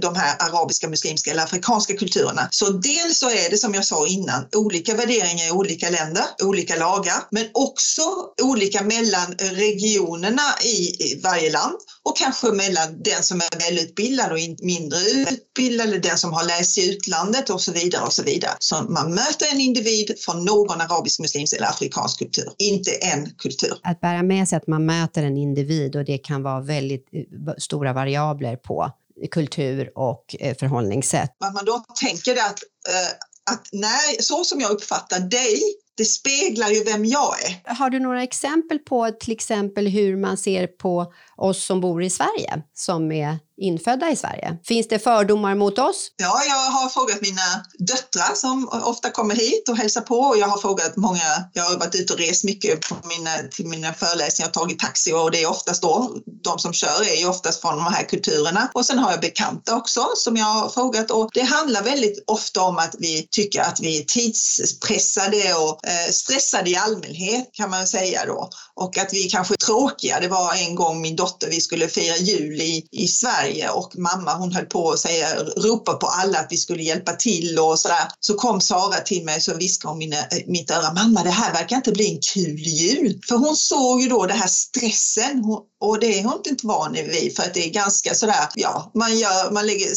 de 0.00 0.16
här 0.16 0.36
arabiska, 0.38 0.88
muslimska 0.88 1.30
eller 1.30 1.42
afrikanska 1.42 1.96
kulturerna. 1.96 2.48
Så 2.50 2.70
dels 2.70 3.18
så 3.18 3.30
är 3.30 3.50
det 3.50 3.58
som 3.58 3.74
jag 3.74 3.84
sa 3.84 4.06
innan 4.06 4.46
olika 4.56 4.94
värderingar 4.94 5.46
i 5.46 5.50
olika 5.50 5.90
länder, 5.90 6.24
olika 6.42 6.76
lagar, 6.76 7.22
men 7.30 7.46
också 7.54 8.02
olika 8.42 8.82
mellan 8.82 9.32
regionerna 9.38 10.42
i 10.64 11.20
varje 11.22 11.50
land 11.50 11.76
och 12.02 12.16
kanske 12.16 12.46
mellan 12.52 13.02
den 13.02 13.22
som 13.22 13.40
är 13.40 13.58
välutbildad 13.58 14.32
och 14.32 14.38
mindre 14.62 14.98
utbildad, 15.00 15.88
eller 15.88 15.98
den 15.98 16.18
som 16.18 16.32
har 16.32 16.44
läst 16.44 16.78
i 16.78 16.90
utlandet 16.90 17.50
och 17.50 17.60
så 17.62 17.72
vidare 17.72 18.04
och 18.06 18.12
så 18.12 18.22
vidare. 18.22 18.56
Så 18.58 18.82
man 18.82 19.14
möter 19.14 19.46
en 19.52 19.60
individ 19.60 20.14
från 20.20 20.44
någon 20.44 20.80
arabisk, 20.80 21.20
muslimsk 21.20 21.52
eller 21.56 21.66
afrikansk 21.66 22.18
kultur, 22.18 22.52
inte 22.58 22.90
en 22.90 23.30
kultur. 23.30 23.57
Att 23.82 24.00
bära 24.00 24.22
med 24.22 24.48
sig 24.48 24.56
att 24.56 24.66
man 24.66 24.86
möter 24.86 25.22
en 25.22 25.36
individ 25.36 25.96
och 25.96 26.04
det 26.04 26.18
kan 26.18 26.42
vara 26.42 26.60
väldigt 26.60 27.08
eh, 27.12 27.54
stora 27.58 27.92
variabler 27.92 28.56
på 28.56 28.90
kultur 29.30 29.92
och 29.94 30.36
eh, 30.40 30.56
förhållningssätt. 30.56 31.36
Att 31.44 31.54
man 31.54 31.64
då 31.64 31.84
tänker 32.00 32.32
att, 32.32 32.62
eh, 32.88 33.52
att 33.52 33.68
när, 33.72 34.22
så 34.22 34.44
som 34.44 34.60
jag 34.60 34.70
uppfattar 34.70 35.20
dig 35.20 35.60
det 35.98 36.04
speglar 36.04 36.68
ju 36.68 36.84
vem 36.84 37.04
jag 37.04 37.34
är. 37.44 37.74
Har 37.74 37.90
du 37.90 37.98
några 38.00 38.22
exempel 38.22 38.78
på 38.78 39.10
till 39.10 39.32
exempel 39.32 39.88
hur 39.88 40.16
man 40.16 40.36
ser 40.36 40.66
på 40.66 41.12
oss 41.36 41.64
som 41.64 41.80
bor 41.80 42.02
i 42.02 42.10
Sverige, 42.10 42.62
som 42.74 43.12
är 43.12 43.38
infödda 43.58 44.10
i 44.10 44.16
Sverige? 44.16 44.56
Finns 44.64 44.88
det 44.88 44.98
fördomar 44.98 45.54
mot 45.54 45.78
oss? 45.78 46.10
Ja, 46.16 46.42
jag 46.48 46.70
har 46.70 46.88
frågat 46.88 47.20
mina 47.20 47.64
döttrar 47.78 48.34
som 48.34 48.68
ofta 48.84 49.10
kommer 49.10 49.34
hit 49.34 49.68
och 49.68 49.76
hälsar 49.76 50.00
på 50.00 50.18
och 50.18 50.38
jag 50.38 50.46
har 50.46 50.58
frågat 50.58 50.96
många, 50.96 51.44
jag 51.52 51.62
har 51.62 51.78
varit 51.78 51.94
ute 51.94 52.12
och 52.12 52.18
rest 52.18 52.44
mycket 52.44 52.88
på 52.88 52.94
mina, 53.08 53.30
till 53.50 53.66
mina 53.66 53.94
föreläsningar 53.94 54.48
och 54.48 54.54
tagit 54.54 54.78
taxi 54.78 55.12
och 55.12 55.30
det 55.30 55.42
är 55.42 55.50
oftast 55.50 55.82
då, 55.82 56.10
de 56.44 56.58
som 56.58 56.72
kör 56.72 57.02
är 57.12 57.16
ju 57.16 57.28
oftast 57.28 57.60
från 57.60 57.76
de 57.76 57.84
här 57.84 58.04
kulturerna. 58.04 58.70
Och 58.74 58.86
sen 58.86 58.98
har 58.98 59.10
jag 59.10 59.20
bekanta 59.20 59.76
också 59.76 60.06
som 60.16 60.36
jag 60.36 60.46
har 60.46 60.68
frågat 60.68 61.10
och 61.10 61.30
det 61.34 61.42
handlar 61.42 61.82
väldigt 61.82 62.24
ofta 62.26 62.62
om 62.62 62.78
att 62.78 62.94
vi 62.98 63.28
tycker 63.30 63.60
att 63.60 63.80
vi 63.80 63.98
är 63.98 64.04
tidspressade 64.04 65.54
och 65.54 65.86
eh, 65.86 66.10
stressade 66.10 66.70
i 66.70 66.76
allmänhet 66.76 67.50
kan 67.52 67.70
man 67.70 67.86
säga 67.86 68.26
då. 68.26 68.50
Och 68.74 68.98
att 68.98 69.12
vi 69.12 69.30
kanske 69.30 69.54
är 69.54 69.56
tråkiga. 69.56 70.20
Det 70.20 70.28
var 70.28 70.54
en 70.54 70.74
gång 70.74 71.00
min 71.00 71.16
dotter, 71.16 71.48
vi 71.50 71.60
skulle 71.60 71.88
fira 71.88 72.16
jul 72.16 72.60
i, 72.60 72.88
i 72.90 73.08
Sverige 73.08 73.47
och 73.74 73.98
mamma 73.98 74.34
hon 74.34 74.52
höll 74.52 74.66
på 74.66 74.90
att 74.90 74.98
säga, 74.98 75.26
ropa 75.56 75.94
på 75.94 76.06
alla 76.06 76.38
att 76.38 76.46
vi 76.50 76.56
skulle 76.56 76.82
hjälpa 76.82 77.12
till 77.12 77.58
och 77.58 77.78
sådär. 77.78 78.08
Så 78.20 78.34
kom 78.34 78.60
Sara 78.60 79.00
till 79.00 79.24
mig 79.24 79.40
så 79.40 79.54
viskade 79.54 79.90
hon 79.92 79.98
mina, 79.98 80.16
mitt 80.46 80.70
öra, 80.70 80.92
mamma 80.92 81.22
det 81.22 81.30
här 81.30 81.52
verkar 81.52 81.76
inte 81.76 81.92
bli 81.92 82.14
en 82.14 82.20
kul 82.34 82.58
jul. 82.58 83.20
För 83.28 83.36
hon 83.36 83.56
såg 83.56 84.02
ju 84.02 84.08
då 84.08 84.26
den 84.26 84.38
här 84.38 84.48
stressen 84.48 85.44
och 85.80 86.00
det 86.00 86.18
är 86.18 86.24
hon 86.24 86.42
inte 86.46 86.66
van 86.66 86.92
vid 86.92 87.36
för 87.36 87.42
att 87.42 87.54
det 87.54 87.66
är 87.66 87.70
ganska 87.70 88.14
sådär, 88.14 88.48
ja, 88.54 88.90
man, 88.94 89.18
gör, 89.18 89.50
man 89.50 89.66
lägger, 89.66 89.88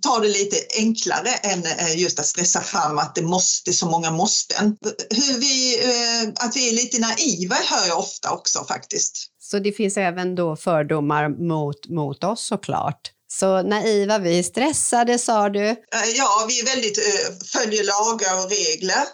tar 0.00 0.20
det 0.20 0.28
lite 0.28 0.56
enklare 0.76 1.30
än 1.34 1.66
eh, 1.66 1.96
just 1.96 2.20
att 2.20 2.26
stressa 2.26 2.60
fram 2.60 2.98
att 2.98 3.14
det 3.14 3.22
måste, 3.22 3.72
så 3.72 3.86
många 3.86 4.10
måsten. 4.10 4.76
Hur 5.10 5.38
vi, 5.38 5.84
eh, 5.84 6.44
att 6.46 6.56
vi 6.56 6.68
är 6.68 6.72
lite 6.72 6.98
naiva 6.98 7.54
hör 7.54 7.86
jag 7.86 7.98
ofta 7.98 8.30
också 8.30 8.64
faktiskt. 8.68 9.31
Så 9.52 9.58
det 9.58 9.72
finns 9.72 9.96
även 9.96 10.34
då 10.34 10.56
fördomar 10.56 11.28
mot, 11.28 11.88
mot 11.88 12.24
oss 12.24 12.46
såklart. 12.46 13.00
Så 13.32 13.62
naiva, 13.62 14.18
vi 14.18 14.38
är 14.38 14.42
stressade 14.42 15.18
sa 15.18 15.48
du? 15.48 15.66
Eh, 15.68 15.76
ja, 16.16 16.46
vi 16.48 16.60
är 16.60 16.66
väldigt, 16.66 16.98
eh, 16.98 17.32
följer 17.52 17.84
lagar 17.84 18.44
och 18.44 18.50
regler. 18.50 19.04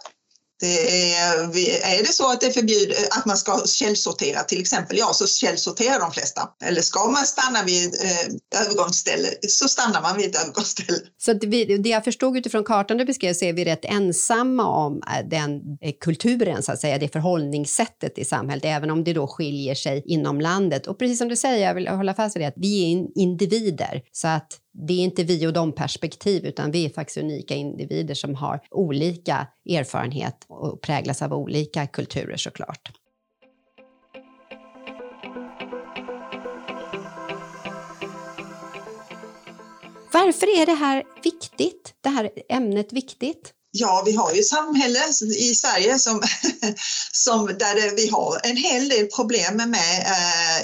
Det 0.61 1.13
är, 1.15 1.43
är 1.99 2.03
det 2.03 2.13
så 2.13 2.33
att 2.33 2.41
det 2.41 2.57
är 2.57 3.19
att 3.19 3.27
man 3.27 3.37
ska 3.37 3.63
källsortera 3.67 4.43
till 4.43 4.61
exempel, 4.61 4.99
ja 4.99 5.13
så 5.13 5.27
källsorterar 5.27 6.01
de 6.01 6.13
flesta. 6.13 6.49
Eller 6.65 6.81
ska 6.81 7.07
man 7.07 7.27
stanna 7.27 7.63
vid 7.63 7.95
eh, 7.95 8.61
övergångsställe 8.63 9.29
så 9.49 9.69
stannar 9.69 10.03
man 10.03 10.17
vid 10.17 10.31
ett 10.31 10.43
övergångsställe. 10.43 10.99
Så 11.19 11.33
det, 11.33 11.77
det 11.77 11.89
jag 11.89 12.05
förstod 12.05 12.37
utifrån 12.37 12.65
kartan 12.65 12.97
du 12.97 13.05
beskrev 13.05 13.35
så 13.35 13.45
är 13.45 13.53
vi 13.53 13.65
rätt 13.65 13.85
ensamma 13.85 14.67
om 14.67 15.03
eh, 15.03 15.29
den 15.29 15.51
eh, 15.81 15.93
kulturen, 16.01 16.63
så 16.63 16.73
att 16.73 16.81
säga, 16.81 16.99
det 16.99 17.09
förhållningssättet 17.09 18.19
i 18.19 18.25
samhället, 18.25 18.65
även 18.65 18.91
om 18.91 19.05
det 19.05 19.13
då 19.13 19.27
skiljer 19.27 19.75
sig 19.75 20.03
inom 20.07 20.41
landet. 20.41 20.87
Och 20.87 20.99
precis 20.99 21.19
som 21.19 21.29
du 21.29 21.37
säger, 21.37 21.67
jag 21.67 21.75
vill 21.75 21.89
hålla 21.89 22.15
fast 22.15 22.37
vid 22.37 22.43
det, 22.43 22.47
att 22.47 22.55
vi 22.57 22.93
är 22.93 23.21
individer. 23.21 24.03
Så 24.13 24.29
att 24.29 24.61
det 24.73 24.93
är 24.93 25.05
inte 25.05 25.25
vi 25.25 25.47
och 25.47 25.53
de 25.53 25.73
perspektiv, 25.73 26.47
utan 26.47 26.71
vi 26.71 26.85
är 26.85 26.91
faktiskt 26.91 27.19
unika 27.19 27.55
individer 27.55 28.15
som 28.15 28.35
har 28.35 28.61
olika 28.71 29.47
erfarenhet 29.71 30.45
och 30.49 30.81
präglas 30.81 31.23
av 31.23 31.33
olika 31.33 31.87
kulturer 31.87 32.37
såklart. 32.37 32.93
Varför 40.13 40.61
är 40.63 40.67
det 40.67 40.75
här 40.75 41.05
viktigt? 41.25 41.95
Det 42.01 42.09
här 42.09 42.31
ämnet 42.49 42.93
viktigt? 42.93 43.55
Ja, 43.81 44.03
vi 44.07 44.13
har 44.13 44.33
ju 44.33 44.43
samhälle 44.43 44.99
i 45.39 45.55
Sverige 45.55 45.99
som, 45.99 46.23
som 47.13 47.47
där 47.47 47.75
det, 47.75 47.95
vi 47.97 48.09
har 48.09 48.41
en 48.43 48.57
hel 48.57 48.89
del 48.89 49.07
problem 49.07 49.57
med 49.57 49.99
eh, 50.01 50.63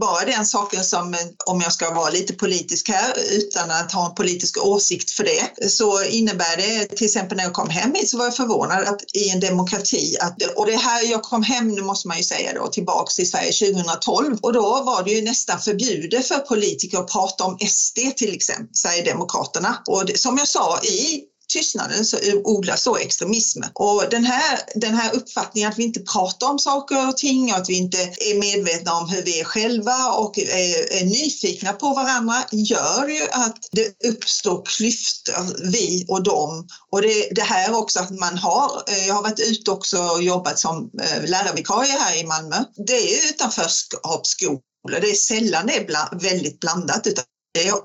bara 0.00 0.24
den 0.24 0.46
saken 0.46 0.84
som, 0.84 1.16
om 1.46 1.60
jag 1.60 1.72
ska 1.72 1.94
vara 1.94 2.10
lite 2.10 2.32
politisk 2.32 2.88
här 2.88 3.14
utan 3.30 3.70
att 3.70 3.92
ha 3.92 4.08
en 4.08 4.14
politisk 4.14 4.64
åsikt 4.64 5.10
för 5.10 5.24
det, 5.24 5.70
så 5.70 6.04
innebär 6.04 6.56
det 6.56 6.96
till 6.96 7.06
exempel 7.06 7.36
när 7.36 7.44
jag 7.44 7.52
kom 7.52 7.70
hem 7.70 7.94
hit 7.94 8.10
så 8.10 8.16
var 8.16 8.24
jag 8.24 8.36
förvånad 8.36 8.84
att 8.84 9.00
i 9.14 9.30
en 9.30 9.40
demokrati, 9.40 10.16
att, 10.20 10.42
och 10.56 10.66
det 10.66 10.76
här 10.76 11.10
jag 11.10 11.22
kom 11.22 11.42
hem, 11.42 11.68
nu 11.68 11.82
måste 11.82 12.08
man 12.08 12.16
ju 12.16 12.24
säga 12.24 12.52
då, 12.54 12.66
tillbaks 12.66 13.16
till 13.16 13.30
Sverige 13.30 13.52
2012 13.52 14.38
och 14.42 14.52
då 14.52 14.82
var 14.82 15.02
det 15.04 15.10
ju 15.10 15.22
nästan 15.22 15.60
förbjudet 15.60 16.26
för 16.26 16.38
politiker 16.38 16.98
att 16.98 17.12
prata 17.12 17.44
om 17.44 17.58
SD 17.68 17.98
till 18.16 18.34
exempel, 18.34 18.68
Sverigedemokraterna. 18.72 19.82
Och 19.86 20.06
det, 20.06 20.18
som 20.18 20.38
jag 20.38 20.48
sa 20.48 20.80
i 20.82 21.29
tystnaden 21.52 22.04
så 22.04 22.16
odlas 22.44 22.84
då 22.84 22.96
extremism. 22.96 23.62
Och 23.74 24.04
den 24.10 24.24
här, 24.24 24.58
den 24.74 24.94
här 24.94 25.14
uppfattningen 25.14 25.70
att 25.70 25.78
vi 25.78 25.84
inte 25.84 26.00
pratar 26.00 26.50
om 26.50 26.58
saker 26.58 27.08
och 27.08 27.16
ting 27.16 27.52
och 27.52 27.58
att 27.58 27.68
vi 27.68 27.74
inte 27.74 27.98
är 28.02 28.40
medvetna 28.40 28.92
om 28.94 29.08
hur 29.08 29.22
vi 29.22 29.40
är 29.40 29.44
själva 29.44 30.12
och 30.12 30.38
är, 30.38 30.92
är 30.92 31.04
nyfikna 31.04 31.72
på 31.72 31.94
varandra 31.94 32.34
gör 32.52 33.08
ju 33.08 33.22
att 33.30 33.58
det 33.72 34.08
uppstår 34.08 34.62
klyftor, 34.64 35.70
vi 35.70 36.04
och 36.08 36.22
dem. 36.22 36.68
Och 36.90 37.02
det, 37.02 37.28
det 37.30 37.42
här 37.42 37.74
också 37.74 38.00
att 38.00 38.10
man 38.10 38.38
har, 38.38 38.82
eh, 38.88 39.06
jag 39.06 39.14
har 39.14 39.22
varit 39.22 39.40
ute 39.40 39.70
också 39.70 39.98
och 39.98 40.22
jobbat 40.22 40.58
som 40.58 40.90
eh, 41.02 41.30
lärarvikarie 41.30 41.92
här 41.92 42.20
i 42.20 42.26
Malmö. 42.26 42.64
Det 42.86 43.14
är 43.14 43.30
utanförskapsskola 43.30 44.60
det 45.00 45.10
är 45.10 45.14
sällan 45.14 45.66
det 45.66 45.76
är 45.76 45.84
bland, 45.86 46.22
väldigt 46.22 46.60
blandat 46.60 47.06
utan 47.06 47.24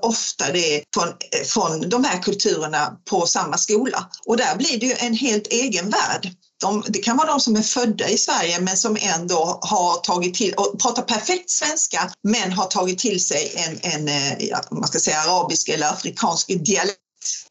ofta 0.02 0.52
det 0.52 0.82
från, 0.94 1.08
från 1.44 1.88
de 1.88 2.04
här 2.04 2.22
kulturerna 2.22 2.92
på 3.10 3.26
samma 3.26 3.58
skola. 3.58 4.10
Och 4.26 4.36
där 4.36 4.56
blir 4.56 4.80
det 4.80 4.86
ju 4.86 4.94
en 4.98 5.14
helt 5.14 5.46
egen 5.46 5.90
värld. 5.90 6.32
De, 6.60 6.84
det 6.88 6.98
kan 6.98 7.16
vara 7.16 7.26
de 7.26 7.40
som 7.40 7.56
är 7.56 7.62
födda 7.62 8.08
i 8.08 8.18
Sverige 8.18 8.60
men 8.60 8.76
som 8.76 8.96
ändå 9.00 9.58
har 9.62 9.96
tagit 9.96 10.34
till, 10.34 10.54
och 10.54 10.80
pratar 10.80 11.02
perfekt 11.02 11.50
svenska 11.50 12.12
men 12.22 12.52
har 12.52 12.66
tagit 12.66 12.98
till 12.98 13.26
sig 13.26 13.52
en, 13.56 13.92
en 13.92 14.08
eh, 14.08 14.44
ja, 14.44 14.60
man 14.70 14.88
ska 14.88 15.00
säga 15.00 15.18
arabisk 15.18 15.68
eller 15.68 15.86
afrikansk 15.86 16.46
dialekt 16.48 17.00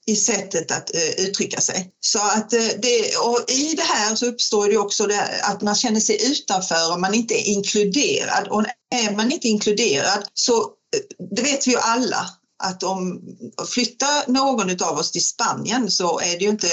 i 0.07 0.15
sättet 0.15 0.71
att 0.71 0.91
uh, 0.95 1.25
uttrycka 1.25 1.61
sig. 1.61 1.89
Så 1.99 2.19
att 2.19 2.53
uh, 2.53 2.69
det, 2.81 3.17
och 3.17 3.51
i 3.51 3.73
det 3.73 3.83
här 3.83 4.15
så 4.15 4.25
uppstår 4.25 4.69
det 4.69 4.77
också 4.77 5.05
det, 5.07 5.29
att 5.43 5.61
man 5.61 5.75
känner 5.75 5.99
sig 5.99 6.31
utanför 6.31 6.93
och 6.93 6.99
man 6.99 7.13
inte 7.13 7.33
är 7.33 7.47
inkluderad. 7.47 8.47
Och 8.47 8.65
är 8.95 9.15
man 9.15 9.31
inte 9.31 9.47
inkluderad 9.47 10.25
så 10.33 10.69
det 11.35 11.41
vet 11.41 11.67
vi 11.67 11.71
ju 11.71 11.77
alla 11.77 12.29
att 12.63 12.83
om 12.83 13.21
flyttar 13.73 14.31
någon 14.31 14.69
av 14.69 14.97
oss 14.97 15.11
till 15.11 15.25
Spanien 15.25 15.91
så 15.91 16.19
är 16.19 16.39
det 16.39 16.45
ju 16.45 16.49
inte 16.49 16.67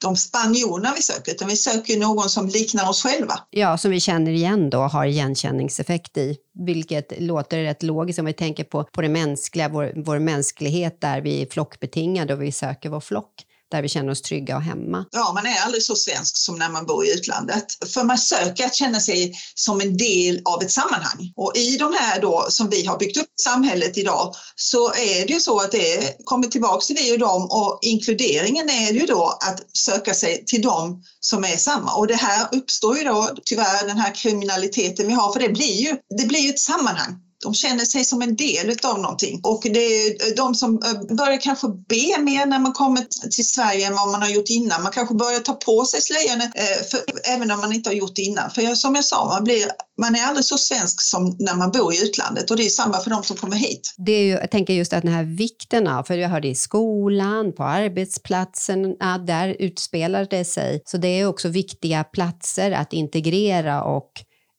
de 0.00 0.16
spanjorerna 0.16 0.92
vi 0.96 1.02
söker, 1.02 1.32
utan 1.32 1.48
vi 1.48 1.56
söker 1.56 1.98
någon 1.98 2.30
som 2.30 2.48
liknar 2.48 2.88
oss 2.88 3.02
själva. 3.02 3.34
Ja, 3.50 3.78
som 3.78 3.90
vi 3.90 4.00
känner 4.00 4.30
igen 4.32 4.70
då, 4.70 4.78
har 4.78 5.06
igenkänningseffekt 5.06 6.16
i, 6.16 6.36
vilket 6.66 7.12
låter 7.18 7.62
rätt 7.62 7.82
logiskt 7.82 8.18
om 8.18 8.24
vi 8.24 8.32
tänker 8.32 8.64
på, 8.64 8.84
på 8.84 9.02
det 9.02 9.08
mänskliga, 9.08 9.68
vår, 9.68 9.92
vår 9.96 10.18
mänsklighet 10.18 11.00
där 11.00 11.20
vi 11.20 11.42
är 11.42 11.46
flockbetingade 11.46 12.34
och 12.34 12.42
vi 12.42 12.52
söker 12.52 12.88
vår 12.88 13.00
flock 13.00 13.44
där 13.70 13.82
vi 13.82 13.88
känner 13.88 14.12
oss 14.12 14.22
trygga 14.22 14.56
och 14.56 14.62
hemma. 14.62 15.04
Ja, 15.10 15.32
man 15.34 15.46
är 15.46 15.60
aldrig 15.64 15.82
så 15.82 15.96
svensk 15.96 16.36
som 16.36 16.58
när 16.58 16.68
man 16.68 16.86
bor 16.86 17.06
i 17.06 17.12
utlandet. 17.12 17.64
För 17.94 18.04
man 18.04 18.18
söker 18.18 18.66
att 18.66 18.74
känna 18.74 19.00
sig 19.00 19.34
som 19.54 19.80
en 19.80 19.96
del 19.96 20.42
av 20.44 20.62
ett 20.62 20.70
sammanhang. 20.70 21.32
Och 21.36 21.52
i 21.56 21.76
de 21.76 21.94
här 22.00 22.20
då 22.20 22.46
som 22.48 22.70
vi 22.70 22.86
har 22.86 22.98
byggt 22.98 23.16
upp 23.16 23.28
samhället 23.44 23.98
idag 23.98 24.34
så 24.56 24.92
är 24.92 25.26
det 25.26 25.32
ju 25.32 25.40
så 25.40 25.60
att 25.60 25.72
det 25.72 26.16
kommer 26.24 26.48
tillbaka 26.48 26.80
till 26.80 26.96
vi 26.96 27.14
och 27.14 27.18
dem 27.18 27.42
och 27.50 27.78
inkluderingen 27.82 28.70
är 28.70 28.92
ju 28.92 29.06
då 29.06 29.38
att 29.48 29.76
söka 29.78 30.14
sig 30.14 30.44
till 30.44 30.62
dem 30.62 31.02
som 31.20 31.44
är 31.44 31.56
samma. 31.56 31.94
Och 31.94 32.06
det 32.06 32.14
här 32.14 32.48
uppstår 32.52 32.98
ju 32.98 33.04
då 33.04 33.30
tyvärr 33.44 33.86
den 33.86 33.98
här 33.98 34.14
kriminaliteten 34.14 35.06
vi 35.06 35.12
har 35.12 35.32
för 35.32 35.40
det 35.40 35.48
blir 35.48 35.82
ju, 35.82 35.96
det 36.18 36.26
blir 36.26 36.40
ju 36.40 36.50
ett 36.50 36.58
sammanhang 36.58 37.29
de 37.42 37.54
känner 37.54 37.84
sig 37.84 38.04
som 38.04 38.22
en 38.22 38.36
del 38.36 38.76
av 38.82 38.98
någonting. 38.98 39.40
Och 39.42 39.60
det 39.62 39.78
är 39.78 40.28
eh, 40.28 40.34
de 40.36 40.54
som 40.54 40.82
eh, 40.82 41.16
börjar 41.16 41.40
kanske 41.40 41.68
be 41.68 42.20
mer 42.20 42.46
när 42.46 42.58
man 42.58 42.72
kommer 42.72 43.06
till 43.30 43.48
Sverige 43.48 43.86
än 43.86 43.94
vad 43.94 44.08
man 44.08 44.22
har 44.22 44.28
gjort 44.28 44.48
innan. 44.48 44.82
Man 44.82 44.92
kanske 44.92 45.14
börjar 45.14 45.40
ta 45.40 45.52
på 45.52 45.84
sig 45.84 46.00
slöjan 46.00 46.40
eh, 46.40 47.34
även 47.34 47.50
om 47.50 47.60
man 47.60 47.72
inte 47.72 47.90
har 47.90 47.94
gjort 47.94 48.16
det 48.16 48.22
innan. 48.22 48.50
För 48.50 48.74
som 48.74 48.94
jag 48.94 49.04
sa, 49.04 49.26
man, 49.26 49.44
blir, 49.44 49.64
man 50.00 50.14
är 50.14 50.24
aldrig 50.24 50.44
så 50.44 50.58
svensk 50.58 51.00
som 51.00 51.36
när 51.38 51.54
man 51.54 51.70
bor 51.70 51.94
i 51.94 52.02
utlandet 52.02 52.50
och 52.50 52.56
det 52.56 52.66
är 52.66 52.68
samma 52.68 53.00
för 53.00 53.10
de 53.10 53.22
som 53.22 53.36
kommer 53.36 53.56
hit. 53.56 53.94
Det 53.96 54.12
är 54.12 54.22
ju, 54.22 54.30
jag 54.30 54.50
tänker 54.50 54.74
just 54.74 54.92
att 54.92 55.02
den 55.02 55.12
här 55.12 55.24
vikten 55.24 55.86
av, 55.86 56.02
för 56.02 56.14
jag 56.14 56.28
hörde 56.28 56.48
i 56.48 56.54
skolan, 56.54 57.52
på 57.52 57.64
arbetsplatsen, 57.64 58.96
där 59.26 59.56
utspelar 59.58 60.26
det 60.30 60.44
sig. 60.44 60.82
Så 60.84 60.96
det 60.96 61.08
är 61.08 61.26
också 61.26 61.48
viktiga 61.48 62.04
platser 62.04 62.70
att 62.70 62.92
integrera 62.92 63.82
och 63.84 64.10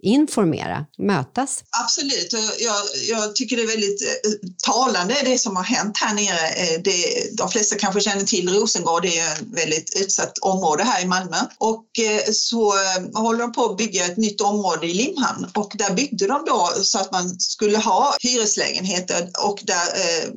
informera, 0.01 0.85
mötas? 0.97 1.63
Absolut, 1.83 2.33
jag, 2.59 2.75
jag, 3.09 3.35
tycker 3.35 3.55
det 3.55 3.63
är 3.63 3.67
väldigt 3.67 4.01
eh, 4.01 4.31
talande 4.65 5.15
det 5.25 5.37
som 5.37 5.55
har 5.55 5.63
hänt 5.63 5.97
här 5.97 6.13
nere. 6.13 6.47
Eh, 6.47 6.81
det, 6.83 7.37
de 7.37 7.49
flesta 7.49 7.75
kanske 7.75 8.01
känner 8.01 8.23
till 8.23 8.49
Rosengård, 8.49 9.01
det 9.01 9.19
är 9.19 9.33
ett 9.33 9.41
väldigt 9.41 10.01
utsatt 10.01 10.37
område 10.37 10.83
här 10.83 11.03
i 11.03 11.05
Malmö. 11.05 11.37
Och 11.57 11.85
eh, 11.99 12.31
så 12.31 12.73
håller 13.13 13.39
de 13.39 13.51
på 13.51 13.65
att 13.65 13.77
bygga 13.77 14.05
ett 14.05 14.17
nytt 14.17 14.41
område 14.41 14.87
i 14.87 14.93
Limhamn 14.93 15.47
och 15.55 15.71
där 15.75 15.93
byggde 15.93 16.27
de 16.27 16.45
då 16.45 16.69
så 16.83 16.99
att 16.99 17.11
man 17.11 17.39
skulle 17.39 17.77
ha 17.77 18.15
hyreslägenheter 18.21 19.29
och 19.43 19.59
där 19.63 19.81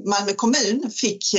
Malmö 0.09 0.33
kommun 0.33 0.90
fick 0.96 1.35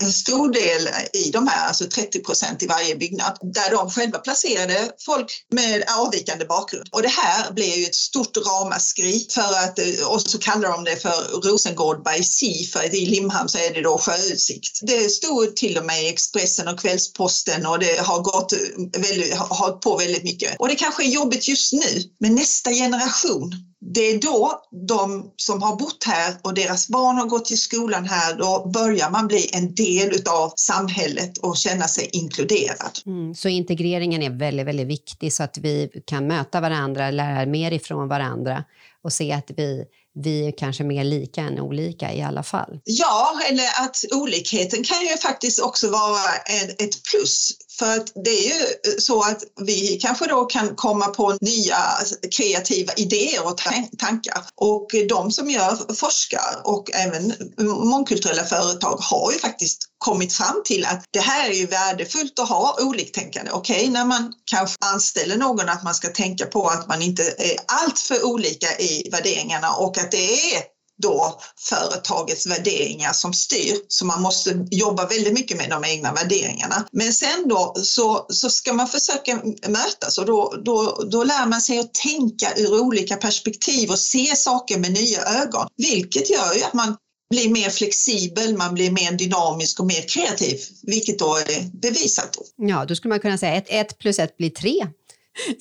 en 0.00 0.12
stor 0.12 0.52
del 0.52 0.88
i 1.12 1.30
de 1.30 1.48
här, 1.48 1.68
alltså 1.68 1.84
30 1.84 2.18
procent 2.18 2.62
i 2.62 2.66
varje 2.66 2.96
byggnad, 2.96 3.38
där 3.42 3.70
de 3.70 3.90
själva 3.90 4.18
placerade 4.18 4.92
folk 5.06 5.44
med 5.52 5.84
avvikande 5.98 6.44
bakgrund. 6.44 6.88
Och 6.92 7.02
det 7.02 7.08
här 7.08 7.31
här 7.32 7.52
blev 7.52 7.78
ju 7.78 7.84
ett 7.84 7.94
stort 7.94 8.36
ramaskri 8.36 9.26
för 9.30 9.52
att, 9.64 9.78
eh, 9.78 10.06
och 10.06 10.22
så 10.22 10.38
kallar 10.38 10.68
de 10.68 10.84
det 10.84 10.96
för 10.96 11.48
Rosengård 11.48 12.04
by 12.04 12.22
Sea 12.22 12.66
för 12.72 12.94
i 12.94 13.06
Limhamn 13.06 13.48
så 13.48 13.58
är 13.58 13.74
det 13.74 13.82
då 13.82 13.98
sjöutsikt. 13.98 14.80
Det 14.82 15.10
stod 15.10 15.56
till 15.56 15.78
och 15.78 15.84
med 15.84 16.04
i 16.04 16.08
Expressen 16.08 16.68
och 16.68 16.80
Kvällsposten 16.80 17.66
och 17.66 17.78
det 17.78 18.00
har 18.00 18.20
gått 18.20 18.52
eh, 18.52 18.58
väldigt, 19.00 19.34
har 19.34 19.70
på 19.70 19.96
väldigt 19.96 20.24
mycket. 20.24 20.56
Och 20.58 20.68
det 20.68 20.74
kanske 20.74 21.04
är 21.04 21.08
jobbigt 21.08 21.48
just 21.48 21.72
nu, 21.72 22.02
men 22.20 22.34
nästa 22.34 22.70
generation 22.70 23.71
det 23.84 24.00
är 24.00 24.18
då 24.18 24.62
de 24.88 25.32
som 25.36 25.62
har 25.62 25.76
bott 25.76 26.04
här 26.06 26.34
och 26.42 26.54
deras 26.54 26.88
barn 26.88 27.16
har 27.16 27.26
gått 27.26 27.50
i 27.50 27.56
skolan 27.56 28.04
här, 28.04 28.34
då 28.34 28.70
börjar 28.74 29.10
man 29.10 29.26
bli 29.26 29.50
en 29.52 29.74
del 29.74 30.12
av 30.28 30.52
samhället 30.56 31.38
och 31.38 31.56
känna 31.56 31.88
sig 31.88 32.08
inkluderad. 32.12 32.98
Mm, 33.06 33.34
så 33.34 33.48
integreringen 33.48 34.22
är 34.22 34.30
väldigt, 34.30 34.66
väldigt 34.66 34.88
viktig 34.88 35.32
så 35.32 35.42
att 35.42 35.58
vi 35.58 36.02
kan 36.06 36.26
möta 36.26 36.60
varandra, 36.60 37.10
lära 37.10 37.46
mer 37.46 37.72
ifrån 37.72 38.08
varandra 38.08 38.64
och 39.04 39.12
se 39.12 39.32
att 39.32 39.50
vi 39.56 39.84
vi 40.14 40.46
är 40.46 40.52
kanske 40.58 40.84
mer 40.84 41.04
lika 41.04 41.40
än 41.40 41.60
olika 41.60 42.12
i 42.12 42.22
alla 42.22 42.42
fall. 42.42 42.80
Ja, 42.84 43.40
eller 43.48 43.64
att 43.64 43.96
olikheten 44.12 44.84
kan 44.84 45.00
ju 45.02 45.16
faktiskt 45.16 45.60
också 45.60 45.90
vara 45.90 46.34
ett 46.78 47.02
plus. 47.02 47.52
För 47.78 47.96
att 47.96 48.12
det 48.24 48.30
är 48.30 48.44
ju 48.44 48.60
eh, 48.60 48.98
så 48.98 49.22
att 49.22 49.42
vi 49.60 49.98
kanske 50.02 50.26
då 50.26 50.44
kan 50.44 50.76
komma 50.76 51.06
på 51.06 51.38
nya 51.40 51.78
kreativa 52.36 52.92
idéer 52.92 53.46
och 53.46 53.58
tankar. 53.98 54.46
Och 54.54 54.90
de 55.08 55.30
som 55.30 55.50
gör 55.50 55.94
forskar 55.94 56.60
och 56.64 56.90
även 56.94 57.34
mångkulturella 57.88 58.44
företag 58.44 58.96
har 59.00 59.32
ju 59.32 59.38
faktiskt 59.38 59.88
kommit 59.98 60.32
fram 60.32 60.62
till 60.64 60.84
att 60.84 61.04
det 61.10 61.20
här 61.20 61.50
är 61.50 61.54
ju 61.54 61.66
värdefullt 61.66 62.38
att 62.38 62.48
ha 62.48 62.76
oliktänkande. 62.80 63.50
Okej, 63.50 63.76
okay, 63.76 63.90
när 63.90 64.04
man 64.04 64.32
kanske 64.50 64.76
anställer 64.80 65.36
någon 65.36 65.68
att 65.68 65.84
man 65.84 65.94
ska 65.94 66.08
tänka 66.08 66.46
på 66.46 66.68
att 66.68 66.88
man 66.88 67.02
inte 67.02 67.22
är 67.22 67.56
alltför 67.66 68.24
olika 68.24 68.78
i 68.78 69.08
värderingarna 69.12 69.72
och 69.72 69.98
att 69.98 70.10
det 70.10 70.54
är 70.54 70.62
då 71.02 71.40
företagets 71.68 72.46
värderingar 72.46 73.12
som 73.12 73.32
styr. 73.32 73.76
Så 73.88 74.06
man 74.06 74.22
måste 74.22 74.66
jobba 74.70 75.06
väldigt 75.06 75.32
mycket 75.32 75.56
med 75.56 75.70
de 75.70 75.84
egna 75.84 76.12
värderingarna. 76.12 76.86
Men 76.92 77.12
sen 77.12 77.48
då 77.48 77.74
så, 77.76 78.26
så 78.28 78.50
ska 78.50 78.72
man 78.72 78.88
försöka 78.88 79.42
mötas 79.68 80.18
och 80.18 80.26
då, 80.26 80.54
då, 80.64 81.04
då 81.10 81.24
lär 81.24 81.46
man 81.46 81.60
sig 81.60 81.78
att 81.78 81.94
tänka 81.94 82.46
ur 82.56 82.80
olika 82.80 83.16
perspektiv 83.16 83.90
och 83.90 83.98
se 83.98 84.36
saker 84.36 84.78
med 84.78 84.92
nya 84.92 85.22
ögon. 85.22 85.68
Vilket 85.76 86.30
gör 86.30 86.54
ju 86.54 86.62
att 86.62 86.74
man 86.74 86.96
blir 87.30 87.50
mer 87.50 87.70
flexibel, 87.70 88.56
man 88.56 88.74
blir 88.74 88.90
mer 88.90 89.12
dynamisk 89.12 89.80
och 89.80 89.86
mer 89.86 90.08
kreativ, 90.08 90.60
vilket 90.82 91.18
då 91.18 91.36
är 91.36 91.80
bevisat. 91.80 92.38
Ja, 92.56 92.84
då 92.84 92.94
skulle 92.94 93.08
man 93.08 93.20
kunna 93.20 93.38
säga 93.38 93.58
att 93.58 93.68
ett 93.68 93.98
plus 93.98 94.18
ett 94.18 94.36
blir 94.36 94.50
tre. 94.50 94.86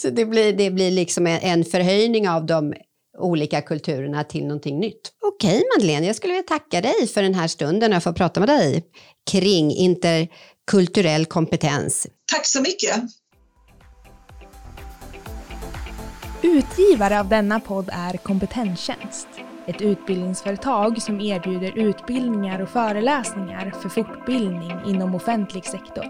Så 0.02 0.10
det 0.10 0.26
blir, 0.26 0.54
det 0.54 0.72
blir 0.72 0.92
liksom 0.92 1.28
en 1.28 1.66
förhöjning 1.66 2.30
av 2.30 2.46
de 2.46 2.74
olika 3.18 3.62
kulturerna 3.62 4.24
till 4.24 4.44
någonting 4.44 4.80
nytt. 4.80 5.12
Okej 5.26 5.64
Madeleine, 5.76 6.08
jag 6.08 6.16
skulle 6.16 6.34
vilja 6.34 6.48
tacka 6.48 6.82
dig 6.82 7.08
för 7.08 7.24
den 7.24 7.34
här 7.34 7.48
stunden 7.48 7.94
att 7.94 8.04
få 8.04 8.14
prata 8.14 8.40
med 8.40 8.50
dig 8.50 8.86
kring 9.32 9.72
interkulturell 9.72 11.26
kompetens. 11.26 12.08
Tack 12.34 12.46
så 12.46 12.62
mycket. 12.62 13.04
Utgivare 16.44 17.20
av 17.20 17.30
denna 17.30 17.60
podd 17.60 17.90
är 17.94 18.18
Kompetenstjänst. 18.18 19.28
Ett 19.68 19.82
utbildningsföretag 19.82 21.02
som 21.02 21.22
erbjuder 21.22 21.78
utbildningar 21.78 22.62
och 22.62 22.70
föreläsningar 22.70 23.74
för 23.82 23.90
fortbildning 23.90 24.72
inom 24.88 25.16
offentlig 25.16 25.66
sektor. 25.66 26.06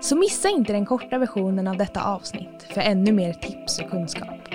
Så 0.00 0.16
missa 0.16 0.48
inte 0.48 0.72
den 0.72 0.86
korta 0.86 1.18
versionen 1.18 1.68
av 1.68 1.76
detta 1.76 2.04
avsnitt 2.04 2.66
för 2.74 2.80
ännu 2.80 3.12
mer 3.12 3.32
tips 3.32 3.78
och 3.78 3.90
kunskap. 3.90 4.47